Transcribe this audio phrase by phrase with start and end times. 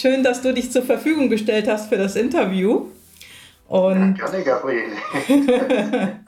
[0.00, 2.86] Schön, dass du dich zur Verfügung gestellt hast für das Interview.
[3.66, 4.92] Und ja, gerne, Gabriele.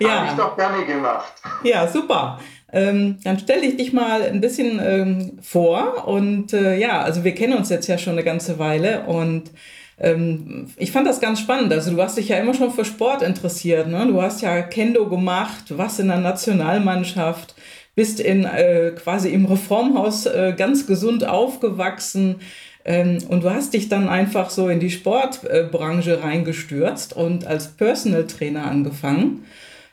[0.00, 0.08] ja.
[0.08, 1.32] Habe ich doch gerne gemacht.
[1.62, 2.40] Ja, super.
[2.72, 6.08] Ähm, dann stelle ich dich mal ein bisschen ähm, vor.
[6.08, 9.52] Und äh, ja, also wir kennen uns jetzt ja schon eine ganze Weile und
[10.00, 11.72] ähm, ich fand das ganz spannend.
[11.72, 13.86] Also du hast dich ja immer schon für Sport interessiert.
[13.86, 14.08] Ne?
[14.08, 17.54] Du hast ja Kendo gemacht, was in der Nationalmannschaft,
[17.94, 22.40] bist in äh, quasi im Reformhaus äh, ganz gesund aufgewachsen.
[22.88, 28.26] Ähm, und du hast dich dann einfach so in die Sportbranche reingestürzt und als Personal
[28.26, 29.44] Trainer angefangen.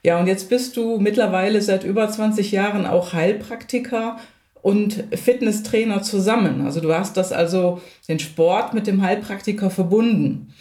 [0.01, 4.17] Ja, und jetzt bist du mittlerweile seit über 20 Jahren auch Heilpraktiker
[4.61, 6.61] und Fitnesstrainer zusammen.
[6.65, 10.53] Also du hast das also den Sport mit dem Heilpraktiker verbunden.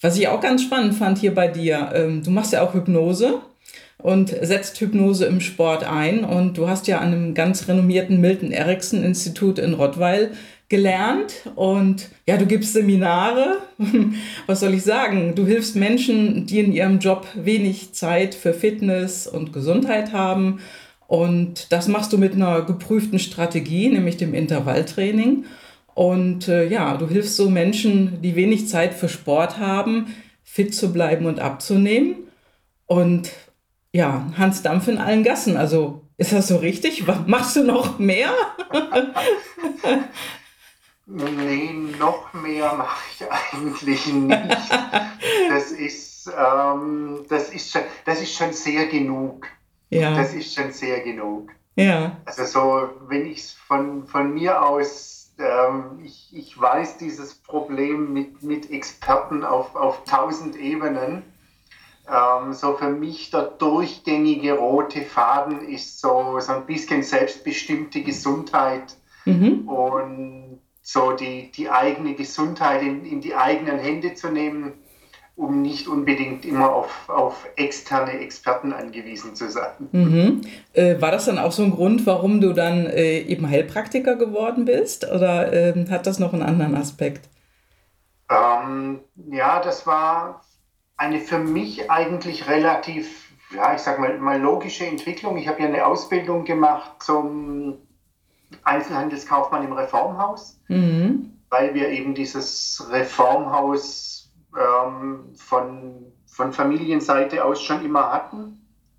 [0.00, 3.40] Was ich auch ganz spannend fand hier bei dir, ähm, du machst ja auch Hypnose
[3.98, 6.24] und setzt Hypnose im Sport ein.
[6.24, 10.30] Und du hast ja an einem ganz renommierten Milton Erickson Institut in Rottweil
[10.70, 13.58] gelernt und ja, du gibst Seminare.
[14.46, 15.34] Was soll ich sagen?
[15.34, 20.60] Du hilfst Menschen, die in ihrem Job wenig Zeit für Fitness und Gesundheit haben.
[21.08, 25.44] Und das machst du mit einer geprüften Strategie, nämlich dem Intervalltraining.
[25.94, 30.92] Und äh, ja, du hilfst so Menschen, die wenig Zeit für Sport haben, fit zu
[30.92, 32.14] bleiben und abzunehmen.
[32.86, 33.30] Und
[33.92, 35.56] ja, Hans Dampf in allen Gassen.
[35.56, 37.02] Also ist das so richtig?
[37.26, 38.30] Machst du noch mehr?
[41.06, 44.38] nee, noch mehr mache ich eigentlich nicht.
[45.48, 49.46] Das ist, ähm, das ist, schon, das ist schon sehr genug.
[49.90, 50.14] Ja.
[50.14, 51.50] Das ist schon sehr genug.
[51.74, 52.16] Ja.
[52.24, 58.12] Also so, wenn ich es von, von mir aus, ähm, ich, ich weiß dieses Problem
[58.12, 61.24] mit, mit Experten auf, auf tausend Ebenen
[62.10, 68.96] ähm, so für mich der durchgängige rote Faden ist so, so ein bisschen selbstbestimmte Gesundheit
[69.24, 69.68] mhm.
[69.68, 70.49] und
[70.92, 74.72] so die, die eigene Gesundheit in, in die eigenen Hände zu nehmen,
[75.36, 79.70] um nicht unbedingt immer auf, auf externe Experten angewiesen zu sein.
[79.92, 80.40] Mhm.
[80.72, 84.64] Äh, war das dann auch so ein Grund, warum du dann äh, eben Heilpraktiker geworden
[84.64, 87.28] bist oder äh, hat das noch einen anderen Aspekt?
[88.28, 88.98] Ähm,
[89.30, 90.44] ja, das war
[90.96, 95.38] eine für mich eigentlich relativ, ja, ich sag mal, mal logische Entwicklung.
[95.38, 97.78] Ich habe ja eine Ausbildung gemacht zum
[98.64, 101.38] Einzelhandelskaufmann im Reformhaus, mhm.
[101.48, 108.56] weil wir eben dieses Reformhaus ähm, von, von Familienseite aus schon immer hatten.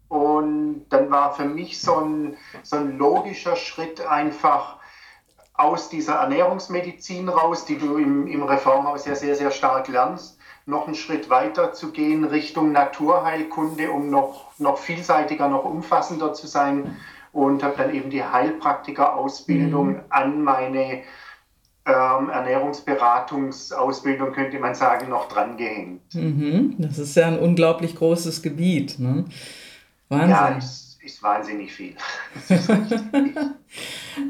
[0.08, 4.78] Und dann war für mich so ein, so ein logischer Schritt einfach
[5.54, 10.86] aus dieser Ernährungsmedizin raus, die du im, im Reformhaus ja sehr, sehr stark lernst, noch
[10.86, 16.98] einen Schritt weiter zu gehen Richtung Naturheilkunde, um noch, noch vielseitiger, noch umfassender zu sein
[17.32, 20.00] und habe dann eben die Heilpraktiker-Ausbildung mhm.
[20.10, 21.04] an meine
[21.86, 26.14] ähm, Ernährungsberatungsausbildung, könnte man sagen, noch dran gehängt.
[26.14, 26.76] Mhm.
[26.78, 29.00] Das ist ja ein unglaublich großes Gebiet.
[29.00, 29.26] Ne?
[30.10, 30.30] Wahnsinn.
[30.30, 30.60] Ja,
[31.04, 31.96] ist wahnsinnig viel.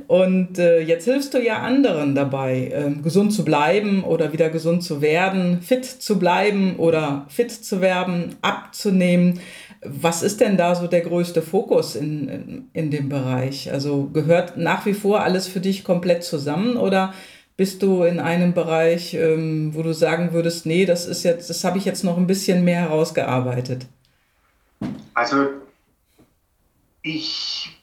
[0.08, 4.84] und äh, jetzt hilfst du ja anderen dabei, äh, gesund zu bleiben oder wieder gesund
[4.84, 9.42] zu werden, fit zu bleiben oder fit zu werden, abzunehmen.
[9.84, 13.72] Was ist denn da so der größte Fokus in, in, in dem Bereich?
[13.72, 17.14] Also gehört nach wie vor alles für dich komplett zusammen oder
[17.58, 21.64] bist du in einem Bereich, ähm, wo du sagen würdest, nee, das ist jetzt, das
[21.64, 23.86] habe ich jetzt noch ein bisschen mehr herausgearbeitet?
[25.14, 25.48] Also
[27.04, 27.82] ich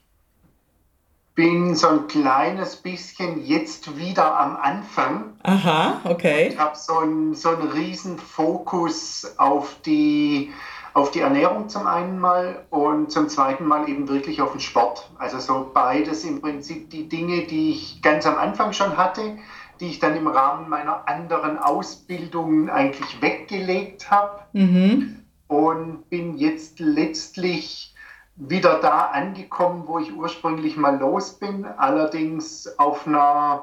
[1.39, 5.35] bin so ein kleines bisschen jetzt wieder am Anfang.
[5.45, 6.49] Aha, okay.
[6.49, 10.51] Ich habe so einen so einen riesen Fokus auf die,
[10.95, 15.11] auf die Ernährung zum einen mal und zum zweiten Mal eben wirklich auf den Sport.
[15.19, 19.37] Also so beides im Prinzip die Dinge, die ich ganz am Anfang schon hatte,
[19.81, 24.41] die ich dann im Rahmen meiner anderen Ausbildung eigentlich weggelegt habe.
[24.53, 25.25] Mhm.
[25.47, 27.95] Und bin jetzt letztlich
[28.37, 33.63] wieder da angekommen, wo ich ursprünglich mal los bin, allerdings auf einer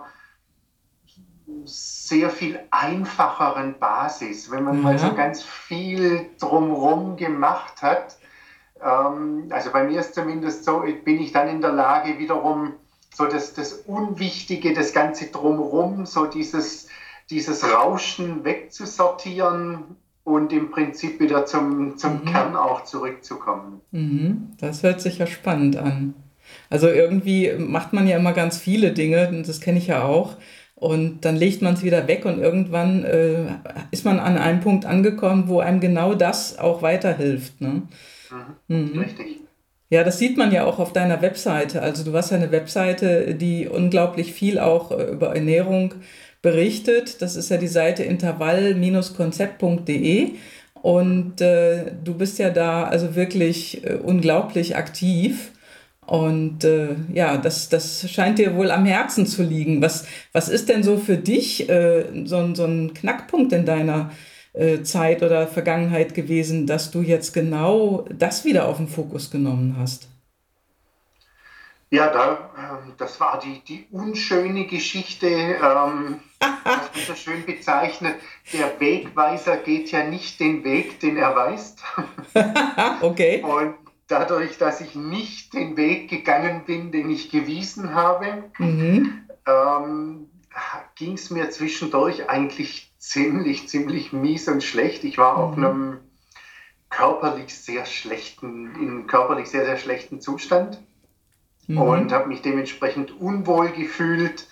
[1.63, 4.51] sehr viel einfacheren Basis.
[4.51, 4.81] Wenn man ja.
[4.81, 8.17] mal so ganz viel drumherum gemacht hat,
[8.83, 12.73] ähm, also bei mir ist zumindest so, bin ich dann in der Lage, wiederum
[13.13, 16.87] so das, das Unwichtige, das Ganze drumherum, so dieses
[17.29, 19.83] dieses Rauschen wegzusortieren
[20.23, 22.25] und im Prinzip wieder zum, zum mhm.
[22.25, 23.81] Kern auch zurückzukommen.
[23.91, 24.49] Mhm.
[24.59, 26.13] Das hört sich ja spannend an.
[26.69, 30.37] Also irgendwie macht man ja immer ganz viele Dinge, das kenne ich ja auch.
[30.75, 33.45] Und dann legt man es wieder weg und irgendwann äh,
[33.91, 37.61] ist man an einem Punkt angekommen, wo einem genau das auch weiterhilft.
[37.61, 37.83] Ne?
[38.67, 38.67] Mhm.
[38.67, 38.99] Mhm.
[38.99, 39.39] Richtig.
[39.89, 41.81] Ja, das sieht man ja auch auf deiner Webseite.
[41.81, 45.93] Also du hast ja eine Webseite, die unglaublich viel auch äh, über Ernährung
[46.41, 47.21] berichtet.
[47.21, 50.31] Das ist ja die Seite intervall-konzept.de.
[50.81, 55.51] Und äh, du bist ja da also wirklich äh, unglaublich aktiv.
[56.07, 59.81] Und äh, ja, das, das scheint dir wohl am Herzen zu liegen.
[59.81, 64.11] Was, was ist denn so für dich äh, so, so ein Knackpunkt in deiner
[64.53, 69.75] äh, Zeit oder Vergangenheit gewesen, dass du jetzt genau das wieder auf den Fokus genommen
[69.79, 70.07] hast?
[71.89, 78.15] Ja, da, ähm, das war die, die unschöne Geschichte, ähm, das wird so schön bezeichnet.
[78.53, 81.83] Der Wegweiser geht ja nicht den Weg, den er weist.
[83.01, 83.41] okay.
[83.43, 89.23] Und dadurch, dass ich nicht den Weg gegangen bin, den ich gewiesen habe, mhm.
[89.47, 90.29] ähm,
[90.95, 95.03] ging es mir zwischendurch eigentlich ziemlich, ziemlich mies und schlecht.
[95.03, 95.43] Ich war mhm.
[95.43, 95.97] auf einem
[96.89, 100.79] körperlich sehr schlechten, in körperlich sehr, sehr schlechten Zustand
[101.67, 101.77] mhm.
[101.77, 104.47] und habe mich dementsprechend unwohl gefühlt,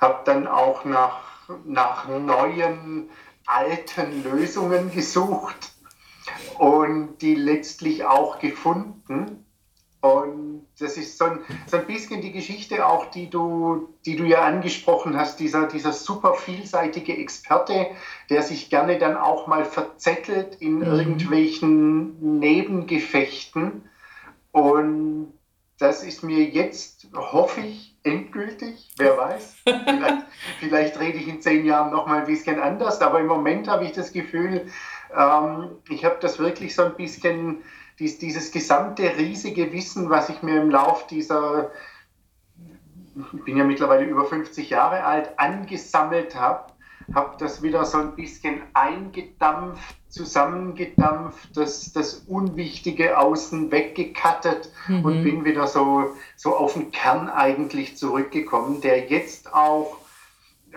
[0.00, 1.20] habe dann auch nach,
[1.64, 3.08] nach neuen,
[3.46, 5.72] alten Lösungen gesucht
[6.58, 9.44] und die letztlich auch gefunden.
[10.00, 14.24] Und das ist so ein, so ein bisschen die Geschichte auch, die du, die du
[14.24, 17.88] ja angesprochen hast, dieser, dieser super vielseitige Experte,
[18.30, 20.84] der sich gerne dann auch mal verzettelt in mhm.
[20.84, 23.88] irgendwelchen Nebengefechten.
[24.52, 25.32] Und
[25.78, 28.90] das ist mir jetzt, hoffe ich, endgültig.
[28.98, 29.56] Wer weiß.
[29.64, 30.26] Vielleicht,
[30.60, 33.00] vielleicht rede ich in zehn Jahren noch mal ein bisschen anders.
[33.00, 34.66] Aber im Moment habe ich das Gefühl,
[35.16, 37.58] ähm, ich habe das wirklich so ein bisschen,
[37.98, 41.70] dies, dieses gesamte riesige Wissen, was ich mir im Lauf dieser,
[43.34, 46.72] ich bin ja mittlerweile über 50 Jahre alt, angesammelt habe,
[47.14, 55.04] habe das wieder so ein bisschen eingedampft, zusammengedampft, das, das Unwichtige außen weggekattet mhm.
[55.04, 59.98] und bin wieder so, so auf den Kern eigentlich zurückgekommen, der jetzt auch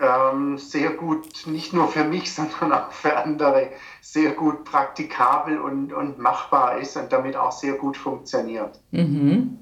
[0.02, 3.68] ähm, sehr gut, nicht nur für mich, sondern auch für andere,
[4.00, 8.80] sehr gut praktikabel und, und machbar ist und damit auch sehr gut funktioniert.
[8.90, 9.58] Mhm.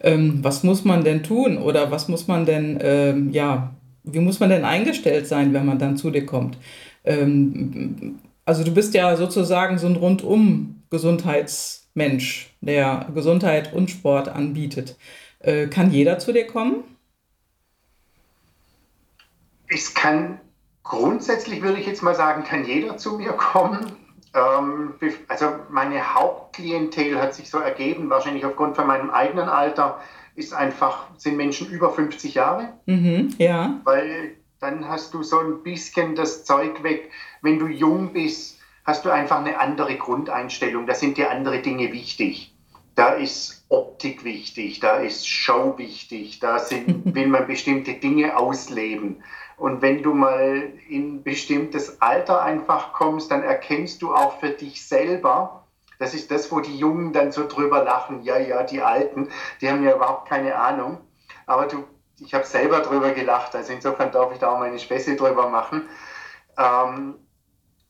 [0.00, 3.74] Ähm, was muss man denn tun oder was muss man denn, ähm, ja,
[4.04, 6.58] wie muss man denn eingestellt sein, wenn man dann zu dir kommt?
[7.04, 14.96] Ähm, also du bist ja sozusagen so ein rundum Gesundheitsmensch, der Gesundheit und Sport anbietet.
[15.40, 16.84] Äh, kann jeder zu dir kommen?
[19.68, 20.40] Es kann
[20.82, 23.92] grundsätzlich, würde ich jetzt mal sagen, kann jeder zu mir kommen.
[24.34, 24.94] Ähm,
[25.28, 30.00] also meine Hauptklientel hat sich so ergeben, wahrscheinlich aufgrund von meinem eigenen Alter,
[30.36, 32.72] ist einfach, sind Menschen über 50 Jahre.
[32.86, 33.80] Mhm, ja.
[33.84, 37.10] Weil dann hast du so ein bisschen das Zeug weg.
[37.42, 40.86] Wenn du jung bist, hast du einfach eine andere Grundeinstellung.
[40.86, 42.54] Da sind dir andere Dinge wichtig.
[42.94, 49.16] Da ist Optik wichtig, da ist Show wichtig, da sind, will man bestimmte Dinge ausleben.
[49.56, 54.86] Und wenn du mal in bestimmtes Alter einfach kommst, dann erkennst du auch für dich
[54.86, 55.64] selber,
[55.98, 59.28] das ist das, wo die Jungen dann so drüber lachen, ja, ja, die Alten,
[59.60, 60.98] die haben ja überhaupt keine Ahnung.
[61.46, 61.84] Aber du,
[62.18, 65.88] ich habe selber drüber gelacht, also insofern darf ich da auch meine Späße drüber machen.
[66.58, 67.14] Ähm,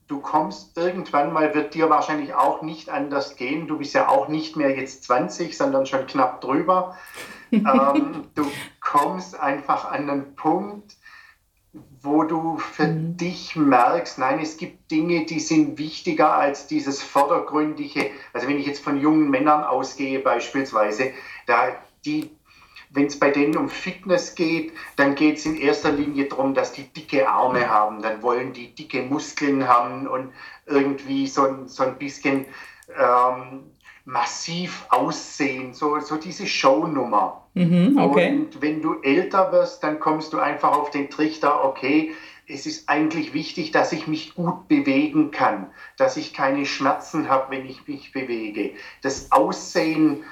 [0.07, 3.67] du kommst irgendwann mal, wird dir wahrscheinlich auch nicht anders gehen.
[3.67, 6.95] Du bist ja auch nicht mehr jetzt 20, sondern schon knapp drüber.
[7.51, 8.45] ähm, du
[8.81, 10.95] kommst einfach an einen Punkt,
[12.01, 13.17] wo du für mhm.
[13.17, 18.11] dich merkst, nein, es gibt Dinge, die sind wichtiger als dieses vordergründige.
[18.33, 21.11] Also wenn ich jetzt von jungen Männern ausgehe beispielsweise,
[21.47, 22.29] da die
[22.91, 26.71] wenn es bei denen um Fitness geht, dann geht es in erster Linie darum, dass
[26.71, 28.01] die dicke Arme haben.
[28.01, 30.31] Dann wollen die dicke Muskeln haben und
[30.65, 32.45] irgendwie so, so ein bisschen
[32.97, 33.63] ähm,
[34.05, 37.47] massiv aussehen, so, so diese Shownummer.
[37.55, 38.29] Mhm, okay.
[38.29, 42.13] Und wenn du älter wirst, dann kommst du einfach auf den Trichter, okay,
[42.47, 47.55] es ist eigentlich wichtig, dass ich mich gut bewegen kann, dass ich keine Schmerzen habe,
[47.55, 48.73] wenn ich mich bewege.
[49.01, 50.23] Das Aussehen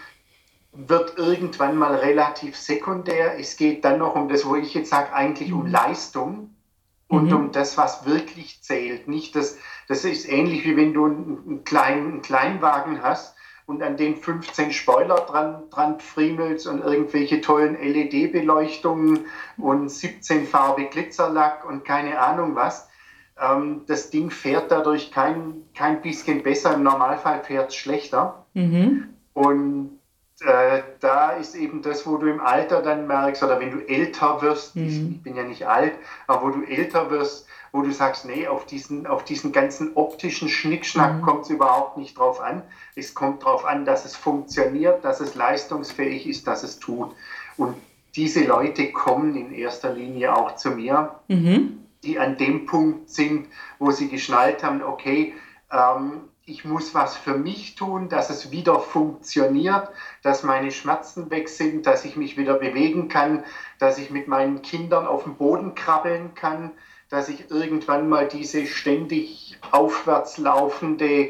[0.72, 3.40] wird irgendwann mal relativ sekundär.
[3.40, 5.72] Es geht dann noch um das, wo ich jetzt sage, eigentlich um mhm.
[5.72, 6.56] Leistung
[7.08, 7.36] und mhm.
[7.36, 9.08] um das, was wirklich zählt.
[9.08, 13.98] Nicht das, das ist ähnlich wie wenn du einen kleinen, einen Kleinwagen hast und an
[13.98, 19.26] den 15 Spoiler dran, dran friemelst und irgendwelche tollen LED-Beleuchtungen
[19.58, 22.90] und 17 Farbe Glitzerlack und keine Ahnung was.
[23.42, 28.46] ähm, das Ding fährt dadurch kein, kein bisschen besser, im Normalfall fährt es schlechter.
[28.54, 29.10] Mhm.
[29.34, 30.00] Und
[30.42, 34.42] äh, da ist eben das, wo du im Alter dann merkst, oder wenn du älter
[34.42, 34.88] wirst, mhm.
[34.88, 35.94] ich, ich, bin ja nicht alt,
[36.28, 40.48] aber wo du älter wirst, wo du sagst, nee, auf diesen, auf diesen ganzen optischen
[40.48, 41.22] Schnickschnack mhm.
[41.24, 42.62] kommt es überhaupt nicht drauf an.
[42.96, 47.16] Es kommt darauf an, dass es funktioniert, dass es leistungsfähig ist, dass es tut.
[47.58, 47.76] Und
[48.16, 51.80] diese Leute kommen in erster Linie auch zu mir, mhm.
[52.04, 53.48] die an dem Punkt sind,
[53.80, 55.34] wo sie geschnallt haben, okay,
[55.72, 59.90] ähm, ich muss was für mich tun, dass es wieder funktioniert,
[60.22, 63.44] dass meine Schmerzen weg sind, dass ich mich wieder bewegen kann,
[63.80, 66.72] dass ich mit meinen Kindern auf dem Boden krabbeln kann,
[67.14, 71.30] dass ich irgendwann mal diese ständig aufwärts laufende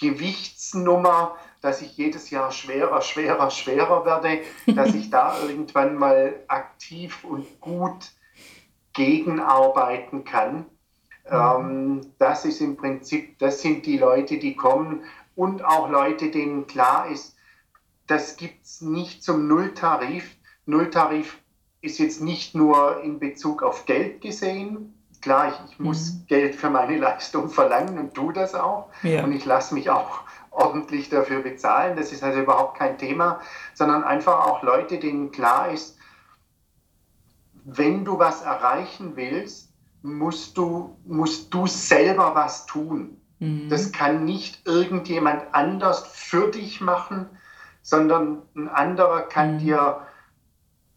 [0.00, 7.24] Gewichtsnummer, dass ich jedes Jahr schwerer, schwerer, schwerer werde, dass ich da irgendwann mal aktiv
[7.24, 8.12] und gut
[8.92, 10.66] gegenarbeiten kann.
[11.28, 11.32] Mhm.
[11.32, 15.02] Ähm, das ist im Prinzip, das sind die Leute, die kommen
[15.34, 17.34] und auch Leute, denen klar ist,
[18.06, 20.36] das gibt es nicht zum Nulltarif.
[20.66, 21.38] Nulltarif
[21.80, 26.26] ist jetzt nicht nur in Bezug auf Geld gesehen, klar, ich, ich muss mhm.
[26.26, 28.88] Geld für meine Leistung verlangen und tue das auch.
[29.02, 29.24] Ja.
[29.24, 30.20] Und ich lasse mich auch
[30.50, 31.96] ordentlich dafür bezahlen.
[31.96, 33.40] Das ist also überhaupt kein Thema,
[33.74, 35.96] sondern einfach auch Leute, denen klar ist,
[37.64, 39.72] wenn du was erreichen willst,
[40.02, 43.20] musst du, musst du selber was tun.
[43.38, 43.68] Mhm.
[43.68, 47.26] Das kann nicht irgendjemand anders für dich machen,
[47.82, 49.58] sondern ein anderer kann mhm.
[49.58, 50.07] dir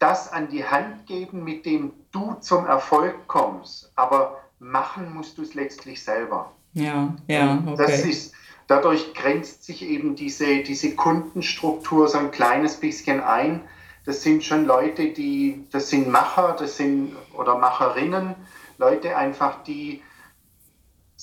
[0.02, 3.92] das an die Hand geben, mit dem du zum Erfolg kommst.
[3.94, 6.52] Aber machen musst du es letztlich selber.
[6.74, 7.76] Ja, ja, okay.
[7.76, 8.34] Das ist,
[8.66, 13.60] dadurch grenzt sich eben diese, diese Kundenstruktur so ein kleines bisschen ein.
[14.04, 18.34] Das sind schon Leute, die, das sind Macher, das sind oder Macherinnen,
[18.78, 20.02] Leute einfach, die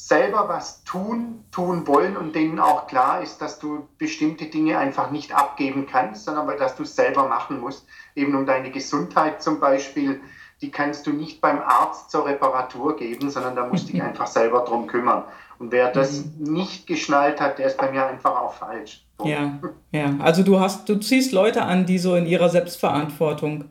[0.08, 5.12] selber was tun, tun wollen und denen auch klar ist, dass du bestimmte Dinge einfach
[5.12, 7.86] nicht abgeben kannst, sondern dass du es selber machen musst.
[8.16, 10.22] Eben um deine Gesundheit zum Beispiel,
[10.62, 14.28] die kannst du nicht beim Arzt zur Reparatur geben, sondern da musst du dich einfach
[14.28, 15.24] selber drum kümmern.
[15.60, 16.54] Und wer das mhm.
[16.54, 19.06] nicht geschnallt hat, der ist bei mir einfach auch falsch.
[19.24, 19.60] Ja,
[19.92, 20.16] ja.
[20.20, 23.66] Also du hast, du ziehst Leute an, die so in ihrer Selbstverantwortung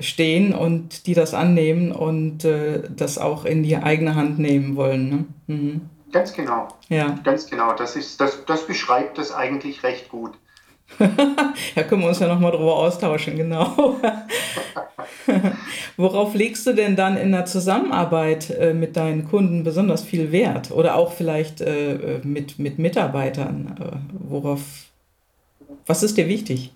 [0.00, 5.08] stehen und die das annehmen und äh, das auch in die eigene Hand nehmen wollen.
[5.08, 5.24] Ne?
[5.46, 5.80] Mhm.
[6.12, 6.68] Ganz genau.
[6.88, 7.18] Ja.
[7.22, 7.74] Ganz genau.
[7.74, 10.32] Das, ist, das, das beschreibt das eigentlich recht gut.
[10.98, 13.96] da können wir uns ja nochmal drüber austauschen, genau.
[15.96, 20.72] Worauf legst du denn dann in der Zusammenarbeit äh, mit deinen Kunden besonders viel Wert?
[20.72, 23.76] Oder auch vielleicht äh, mit, mit Mitarbeitern?
[23.78, 24.62] Äh, worauf,
[25.86, 26.72] was ist dir wichtig?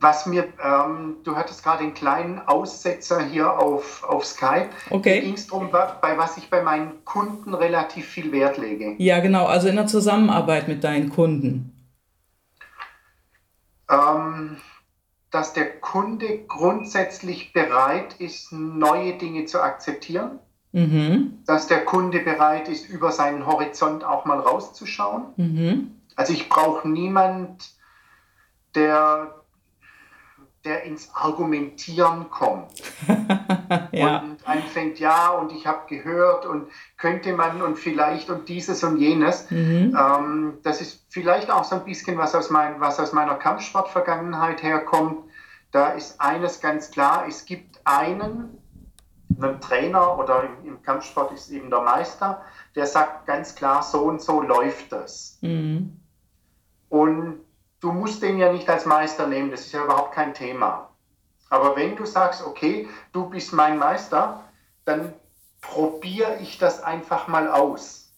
[0.00, 4.70] Was mir, ähm, du hattest gerade einen kleinen Aussetzer hier auf, auf Skype.
[4.90, 5.20] Okay.
[5.20, 8.94] Ging es darum, bei was ich bei meinen Kunden relativ viel Wert lege.
[8.98, 11.72] Ja, genau, also in der Zusammenarbeit mit deinen Kunden.
[13.88, 14.56] Ähm,
[15.30, 20.38] dass der Kunde grundsätzlich bereit ist, neue Dinge zu akzeptieren.
[20.72, 21.38] Mhm.
[21.46, 25.24] Dass der Kunde bereit ist, über seinen Horizont auch mal rauszuschauen.
[25.36, 25.90] Mhm.
[26.16, 27.70] Also ich brauche niemand,
[28.74, 29.34] der
[30.66, 32.82] der ins Argumentieren kommt
[33.92, 34.18] ja.
[34.18, 36.68] und anfängt, ja, und ich habe gehört und
[36.98, 39.48] könnte man und vielleicht und dieses und jenes.
[39.50, 39.96] Mhm.
[39.96, 44.62] Ähm, das ist vielleicht auch so ein bisschen was aus, mein, was aus meiner Kampfsportvergangenheit
[44.62, 45.30] herkommt.
[45.70, 48.58] Da ist eines ganz klar, es gibt einen,
[49.40, 52.42] einen Trainer oder im, im Kampfsport ist eben der Meister,
[52.74, 55.38] der sagt ganz klar, so und so läuft das.
[55.42, 56.00] Mhm.
[56.88, 57.45] Und
[57.86, 60.90] du musst den ja nicht als Meister nehmen, das ist ja überhaupt kein Thema.
[61.50, 64.42] Aber wenn du sagst, okay, du bist mein Meister,
[64.84, 65.12] dann
[65.60, 68.12] probiere ich das einfach mal aus.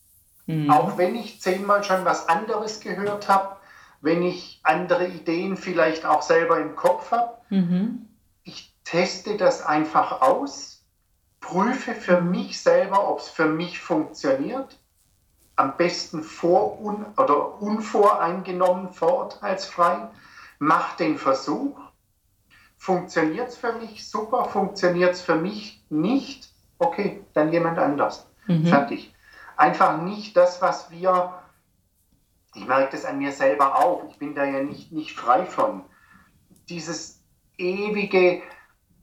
[0.46, 0.70] Mhm.
[0.70, 3.56] Auch wenn ich zehnmal schon was anderes gehört habe,
[4.00, 7.36] wenn ich andere Ideen vielleicht auch selber im Kopf habe.
[7.50, 8.08] Mhm.
[8.44, 10.82] Ich teste das einfach aus,
[11.40, 14.78] prüfe für mich selber, ob es für mich funktioniert
[15.58, 20.08] am besten vor un oder unvoreingenommen, vorurteilsfrei,
[20.60, 21.76] mach den Versuch.
[22.76, 24.08] Funktioniert es für mich?
[24.08, 24.44] Super.
[24.44, 26.48] Funktioniert es für mich nicht?
[26.78, 28.28] Okay, dann jemand anders.
[28.46, 28.66] Mhm.
[28.66, 29.12] Fertig.
[29.56, 31.34] Einfach nicht das, was wir,
[32.54, 35.82] ich merke das an mir selber auch, ich bin da ja nicht, nicht frei von.
[36.68, 37.20] Dieses
[37.56, 38.42] ewige,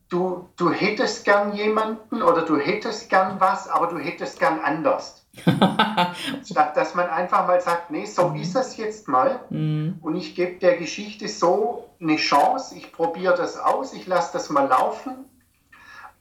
[0.08, 5.25] du, du hättest gern jemanden oder du hättest gern was, aber du hättest gern anders.
[6.46, 8.36] Statt dass man einfach mal sagt, nee, so mhm.
[8.38, 10.00] ist es jetzt mal mhm.
[10.02, 14.50] und ich gebe der Geschichte so eine Chance, ich probiere das aus, ich lasse das
[14.50, 15.26] mal laufen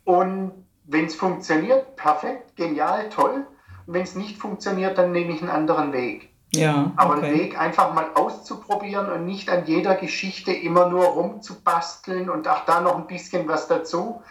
[0.04, 0.52] und
[0.84, 3.46] wenn es funktioniert, perfekt, genial, toll.
[3.86, 6.30] Und wenn es nicht funktioniert, dann nehme ich einen anderen Weg.
[6.54, 6.92] Ja, okay.
[6.96, 12.46] Aber einen Weg einfach mal auszuprobieren und nicht an jeder Geschichte immer nur rumzubasteln und
[12.46, 14.22] auch da noch ein bisschen was dazu.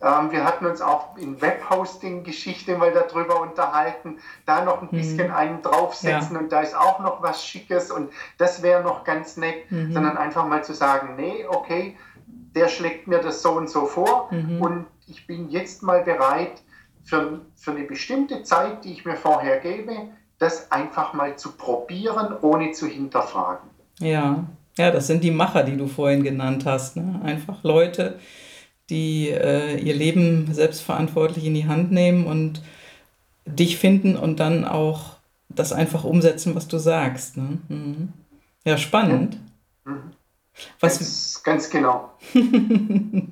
[0.00, 4.96] Ähm, wir hatten uns auch in Webhosting-Geschichte mal darüber unterhalten, da noch ein mhm.
[4.96, 6.40] bisschen einen draufsetzen ja.
[6.40, 9.92] und da ist auch noch was Schickes und das wäre noch ganz nett, mhm.
[9.92, 11.96] sondern einfach mal zu sagen, nee, okay,
[12.26, 14.60] der schlägt mir das so und so vor mhm.
[14.60, 16.62] und ich bin jetzt mal bereit,
[17.04, 19.92] für, für eine bestimmte Zeit, die ich mir vorher gebe,
[20.38, 23.70] das einfach mal zu probieren, ohne zu hinterfragen.
[24.00, 24.44] Ja,
[24.76, 26.96] ja, das sind die Macher, die du vorhin genannt hast.
[26.96, 27.20] Ne?
[27.22, 28.18] Einfach Leute,
[28.90, 32.62] die äh, ihr Leben selbstverantwortlich in die Hand nehmen und
[33.46, 35.16] dich finden und dann auch
[35.48, 37.36] das einfach umsetzen, was du sagst.
[37.36, 37.58] Ne?
[37.68, 38.08] Mhm.
[38.64, 39.38] Ja, spannend.
[39.84, 40.12] Mhm.
[40.78, 42.10] Was, ganz, ganz genau.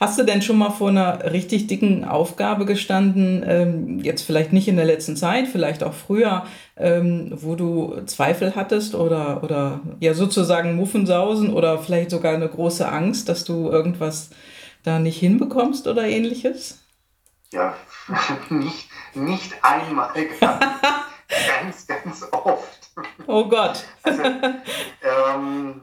[0.00, 4.66] Hast du denn schon mal vor einer richtig dicken Aufgabe gestanden, ähm, jetzt vielleicht nicht
[4.66, 10.14] in der letzten Zeit, vielleicht auch früher, ähm, wo du Zweifel hattest oder, oder ja
[10.14, 14.30] sozusagen Muffensausen oder vielleicht sogar eine große Angst, dass du irgendwas
[14.88, 16.82] da nicht hinbekommst oder ähnliches?
[17.50, 17.76] Ja,
[18.48, 22.90] nicht, nicht einmal, ganz, ganz oft.
[23.26, 23.84] Oh Gott.
[24.02, 25.82] Also, ähm,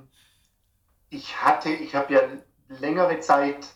[1.09, 2.21] ich hatte, ich habe ja
[2.67, 3.67] längere Zeit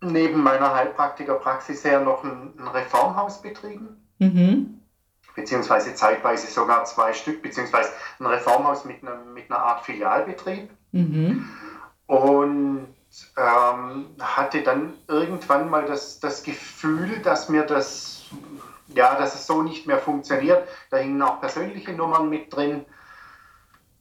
[0.00, 4.08] neben meiner Heilpraktikerpraxis her noch ein, ein Reformhaus betrieben.
[4.18, 4.80] Mhm.
[5.34, 10.70] Beziehungsweise zeitweise sogar zwei Stück, beziehungsweise ein Reformhaus mit, einer, mit einer Art Filialbetrieb.
[10.92, 11.48] Mhm.
[12.06, 12.94] Und
[13.36, 18.22] ähm, hatte dann irgendwann mal das, das Gefühl, dass mir das,
[18.88, 20.68] ja, dass es so nicht mehr funktioniert.
[20.90, 22.84] Da hingen auch persönliche Nummern mit drin.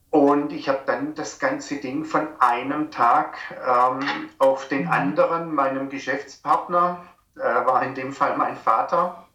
[0.10, 4.92] Und ich habe dann das ganze Ding von einem Tag ähm, auf den mhm.
[4.92, 7.04] anderen, meinem Geschäftspartner,
[7.36, 9.28] äh, war in dem Fall mein Vater,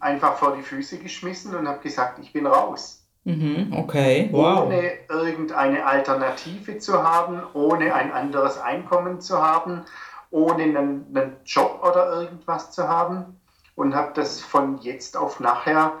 [0.00, 3.01] einfach vor die Füße geschmissen und habe gesagt, ich bin raus.
[3.24, 4.66] Mhm, okay, wow.
[4.66, 9.82] Ohne irgendeine Alternative zu haben, ohne ein anderes Einkommen zu haben,
[10.30, 13.38] ohne einen, einen Job oder irgendwas zu haben.
[13.74, 15.92] Und habe das von jetzt auf nachher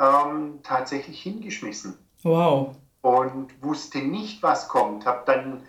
[0.00, 1.98] ähm, tatsächlich hingeschmissen.
[2.22, 2.76] Wow.
[3.02, 5.04] Und wusste nicht, was kommt.
[5.04, 5.62] Habe dann,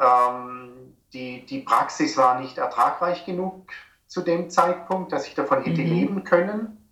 [0.00, 3.70] ähm, die, die Praxis war nicht ertragreich genug
[4.06, 5.88] zu dem Zeitpunkt, dass ich davon hätte mhm.
[5.88, 6.88] leben können.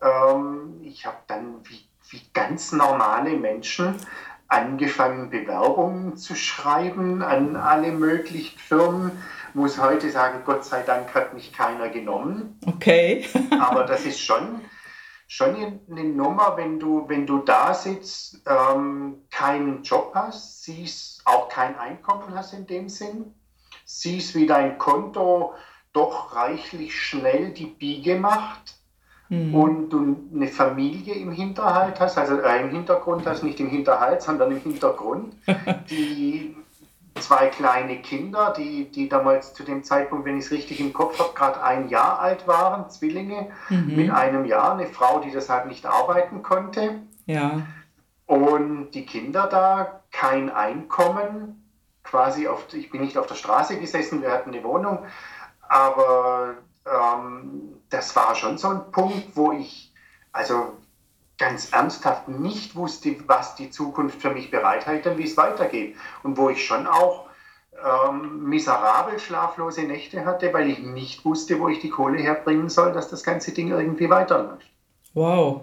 [0.00, 3.96] Ähm, ich habe dann, wie wie ganz normale Menschen
[4.48, 9.12] angefangen, Bewerbungen zu schreiben an alle möglichen Firmen.
[9.54, 12.58] Muss heute sagen, Gott sei Dank hat mich keiner genommen.
[12.66, 13.26] Okay.
[13.60, 14.62] Aber das ist schon,
[15.26, 21.48] schon eine Nummer, wenn du, wenn du da sitzt, ähm, keinen Job hast, siehst, auch
[21.48, 23.34] kein Einkommen hast in dem Sinn,
[23.84, 25.54] siehst, wie dein Konto
[25.92, 28.77] doch reichlich schnell die Biege macht
[29.28, 29.54] mhm.
[29.54, 34.22] und du eine Familie im Hinterhalt hast, also äh, im Hintergrund hast, nicht im Hinterhalt,
[34.22, 35.34] sondern im Hintergrund,
[35.90, 36.56] die
[37.20, 41.18] zwei kleine Kinder, die, die damals zu dem Zeitpunkt, wenn ich es richtig im Kopf
[41.18, 43.96] habe, gerade ein Jahr alt waren, Zwillinge mhm.
[43.96, 47.00] mit einem Jahr, eine Frau, die deshalb nicht arbeiten konnte.
[47.26, 47.62] Ja.
[48.26, 51.64] Und die Kinder da, kein Einkommen,
[52.04, 55.00] quasi auf, ich bin nicht auf der Straße gesessen, wir hatten eine Wohnung,
[55.68, 56.54] aber
[56.92, 59.92] ähm, das war schon so ein Punkt, wo ich
[60.32, 60.76] also
[61.38, 65.96] ganz ernsthaft nicht wusste, was die Zukunft für mich bereithält und wie es weitergeht.
[66.22, 67.26] Und wo ich schon auch
[67.84, 72.92] ähm, miserabel schlaflose Nächte hatte, weil ich nicht wusste, wo ich die Kohle herbringen soll,
[72.92, 74.66] dass das ganze Ding irgendwie weiterläuft.
[75.14, 75.62] Wow.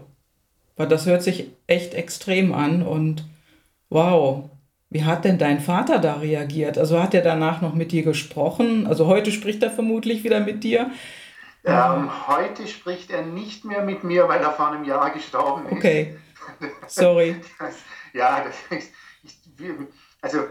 [0.78, 3.26] Das hört sich echt extrem an und
[3.90, 4.50] wow.
[4.96, 6.78] Wie hat denn dein Vater da reagiert?
[6.78, 8.88] Also hat er danach noch mit dir gesprochen?
[8.88, 10.90] Also heute spricht er vermutlich wieder mit dir.
[11.66, 15.74] Ähm, heute spricht er nicht mehr mit mir, weil er vor einem Jahr gestorben ist.
[15.74, 16.16] Okay.
[16.88, 17.36] Sorry.
[18.14, 19.38] ja, das ist, ich,
[20.22, 20.44] also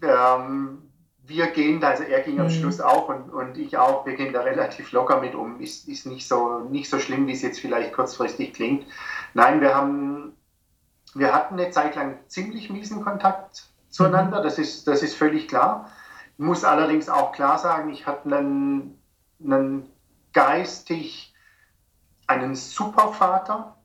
[0.00, 0.78] ähm,
[1.26, 2.50] wir gehen da, also er ging am mhm.
[2.50, 5.60] Schluss auch und, und ich auch, wir gehen da relativ locker mit um.
[5.60, 8.86] Ist, ist nicht, so, nicht so schlimm, wie es jetzt vielleicht kurzfristig klingt.
[9.34, 10.34] Nein, wir haben,
[11.16, 15.90] wir hatten eine Zeit lang ziemlich miesen Kontakt zueinander, das, ist, das ist völlig klar.
[16.36, 18.98] Ich muss allerdings auch klar sagen, ich hatte einen,
[19.42, 19.88] einen
[20.32, 21.34] geistig
[22.28, 23.76] einen Supervater,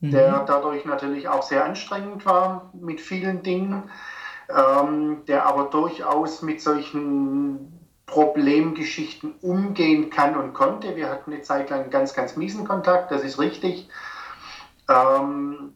[0.00, 0.10] mhm.
[0.10, 3.84] der dadurch natürlich auch sehr anstrengend war mit vielen Dingen,
[4.50, 10.96] ähm, der aber durchaus mit solchen Problemgeschichten umgehen kann und konnte.
[10.96, 13.88] Wir hatten eine Zeit lang einen ganz, ganz miesen Kontakt, das ist richtig.
[14.88, 15.74] Ähm,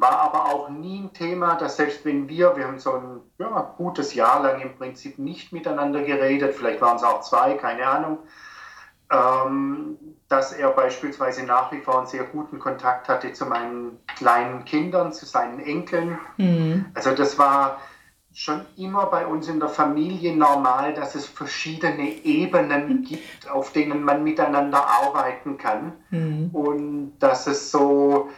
[0.00, 3.74] war aber auch nie ein Thema, dass selbst wenn wir, wir haben so ein ja,
[3.76, 8.18] gutes Jahr lang im Prinzip nicht miteinander geredet, vielleicht waren es auch zwei, keine Ahnung,
[9.10, 14.64] ähm, dass er beispielsweise nach wie vor einen sehr guten Kontakt hatte zu meinen kleinen
[14.64, 16.18] Kindern, zu seinen Enkeln.
[16.36, 16.86] Mhm.
[16.94, 17.78] Also das war
[18.32, 24.02] schon immer bei uns in der Familie normal, dass es verschiedene Ebenen gibt, auf denen
[24.02, 25.92] man miteinander arbeiten kann.
[26.10, 26.50] Mhm.
[26.52, 28.30] Und dass es so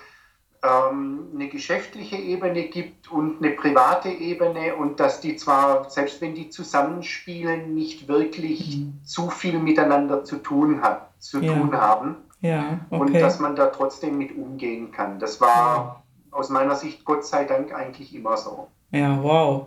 [0.62, 6.34] ähm, eine geschäftliche Ebene gibt und eine private Ebene und dass die zwar, selbst wenn
[6.34, 9.00] die zusammenspielen, nicht wirklich mhm.
[9.04, 11.52] zu viel miteinander zu tun, hat, zu ja.
[11.52, 12.16] tun haben.
[12.40, 13.00] Ja, okay.
[13.00, 15.18] Und dass man da trotzdem mit umgehen kann.
[15.18, 16.36] Das war ja.
[16.38, 18.68] aus meiner Sicht Gott sei Dank eigentlich immer so.
[18.90, 19.66] Ja, wow.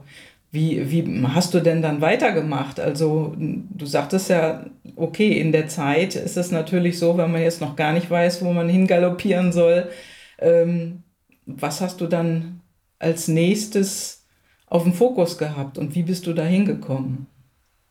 [0.52, 2.80] Wie, wie hast du denn dann weitergemacht?
[2.80, 7.62] Also du sagtest ja, okay, in der Zeit ist es natürlich so, wenn man jetzt
[7.62, 9.90] noch gar nicht weiß, wo man hingaloppieren soll.
[10.40, 11.04] Ähm,
[11.46, 12.62] was hast du dann
[13.00, 14.26] als nächstes
[14.68, 17.28] auf dem Fokus gehabt und wie bist du da hingekommen?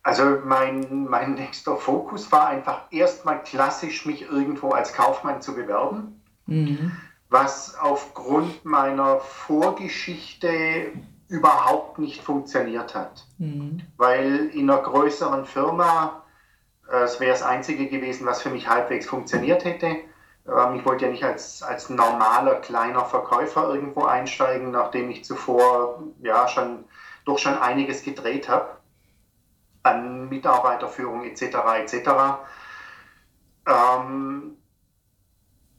[0.03, 6.23] Also mein, mein nächster Fokus war einfach erstmal klassisch, mich irgendwo als Kaufmann zu bewerben,
[6.47, 6.93] mhm.
[7.29, 10.93] was aufgrund meiner Vorgeschichte
[11.29, 13.27] überhaupt nicht funktioniert hat.
[13.37, 13.83] Mhm.
[13.97, 16.25] Weil in einer größeren Firma,
[16.91, 19.97] äh, es wäre das Einzige gewesen, was für mich halbwegs funktioniert hätte.
[20.49, 26.03] Ähm, ich wollte ja nicht als, als normaler kleiner Verkäufer irgendwo einsteigen, nachdem ich zuvor
[26.23, 26.85] ja schon
[27.25, 28.79] doch schon einiges gedreht habe
[29.83, 31.43] an Mitarbeiterführung etc.
[31.77, 32.09] etc.
[33.67, 34.57] Ähm,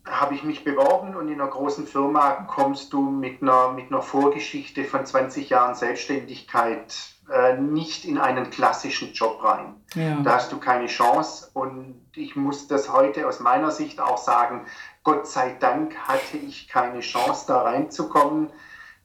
[0.05, 4.01] habe ich mich beworben und in einer großen Firma kommst du mit einer, mit einer
[4.01, 6.95] Vorgeschichte von 20 Jahren Selbstständigkeit
[7.32, 9.76] äh, nicht in einen klassischen Job rein.
[9.96, 10.20] Ja.
[10.22, 14.65] Da hast du keine Chance und ich muss das heute aus meiner Sicht auch sagen,
[15.04, 18.50] Gott sei Dank hatte ich keine Chance da reinzukommen,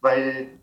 [0.01, 0.59] weil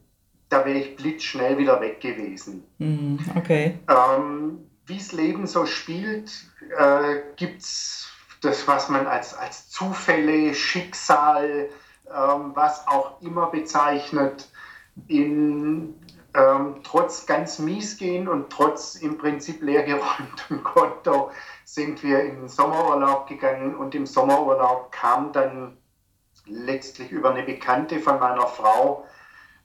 [0.50, 2.64] da wäre ich blitzschnell wieder weg gewesen.
[2.80, 3.80] Mhm, okay.
[3.88, 6.32] Ähm, Wie das Leben so spielt,
[6.78, 8.10] äh, gibt es
[8.42, 11.70] das, was man als, als Zufälle, Schicksal,
[12.08, 14.50] ähm, was auch immer bezeichnet,
[15.08, 15.96] in
[16.34, 21.32] ähm, trotz ganz mies gehen und trotz im Prinzip leergeräumtem Konto
[21.66, 25.78] sind wir in den Sommerurlaub gegangen und im Sommerurlaub kam dann
[26.46, 29.06] letztlich über eine Bekannte von meiner Frau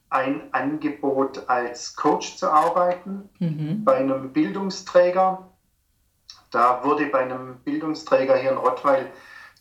[0.09, 3.85] ein Angebot als Coach zu arbeiten mhm.
[3.85, 5.51] bei einem Bildungsträger.
[6.51, 9.11] Da wurde bei einem Bildungsträger hier in Rottweil,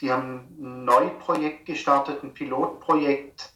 [0.01, 3.54] die haben ein Neuprojekt gestartet, ein Pilotprojekt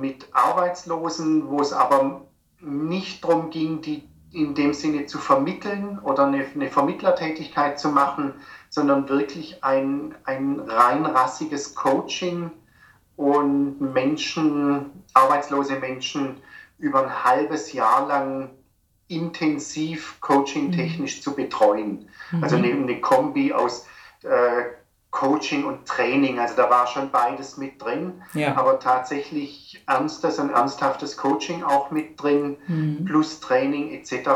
[0.00, 2.22] mit Arbeitslosen, wo es aber
[2.60, 8.34] nicht darum ging, die in dem Sinne zu vermitteln oder eine, eine Vermittlertätigkeit zu machen,
[8.68, 12.50] sondern wirklich ein, ein rein rassiges Coaching
[13.16, 16.36] und Menschen, arbeitslose Menschen
[16.78, 18.50] über ein halbes Jahr lang
[19.08, 21.22] intensiv coaching-technisch mhm.
[21.22, 22.08] zu betreuen.
[22.30, 22.44] Mhm.
[22.44, 23.86] Also eine, eine, Kombi aus
[24.22, 24.64] äh,
[25.10, 26.38] Coaching und Training.
[26.38, 28.56] Also da war schon beides mit drin, ja.
[28.56, 33.04] aber tatsächlich ernstes und ernsthaftes Coaching auch mit drin, mhm.
[33.04, 34.28] plus Training etc.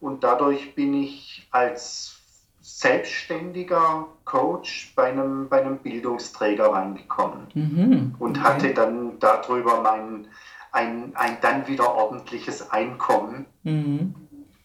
[0.00, 2.18] Und dadurch bin ich als
[2.60, 8.14] selbstständiger Coach bei einem, bei einem Bildungsträger reingekommen mhm.
[8.18, 8.46] und okay.
[8.46, 10.28] hatte dann darüber mein,
[10.70, 14.14] ein, ein dann wieder ordentliches Einkommen mhm.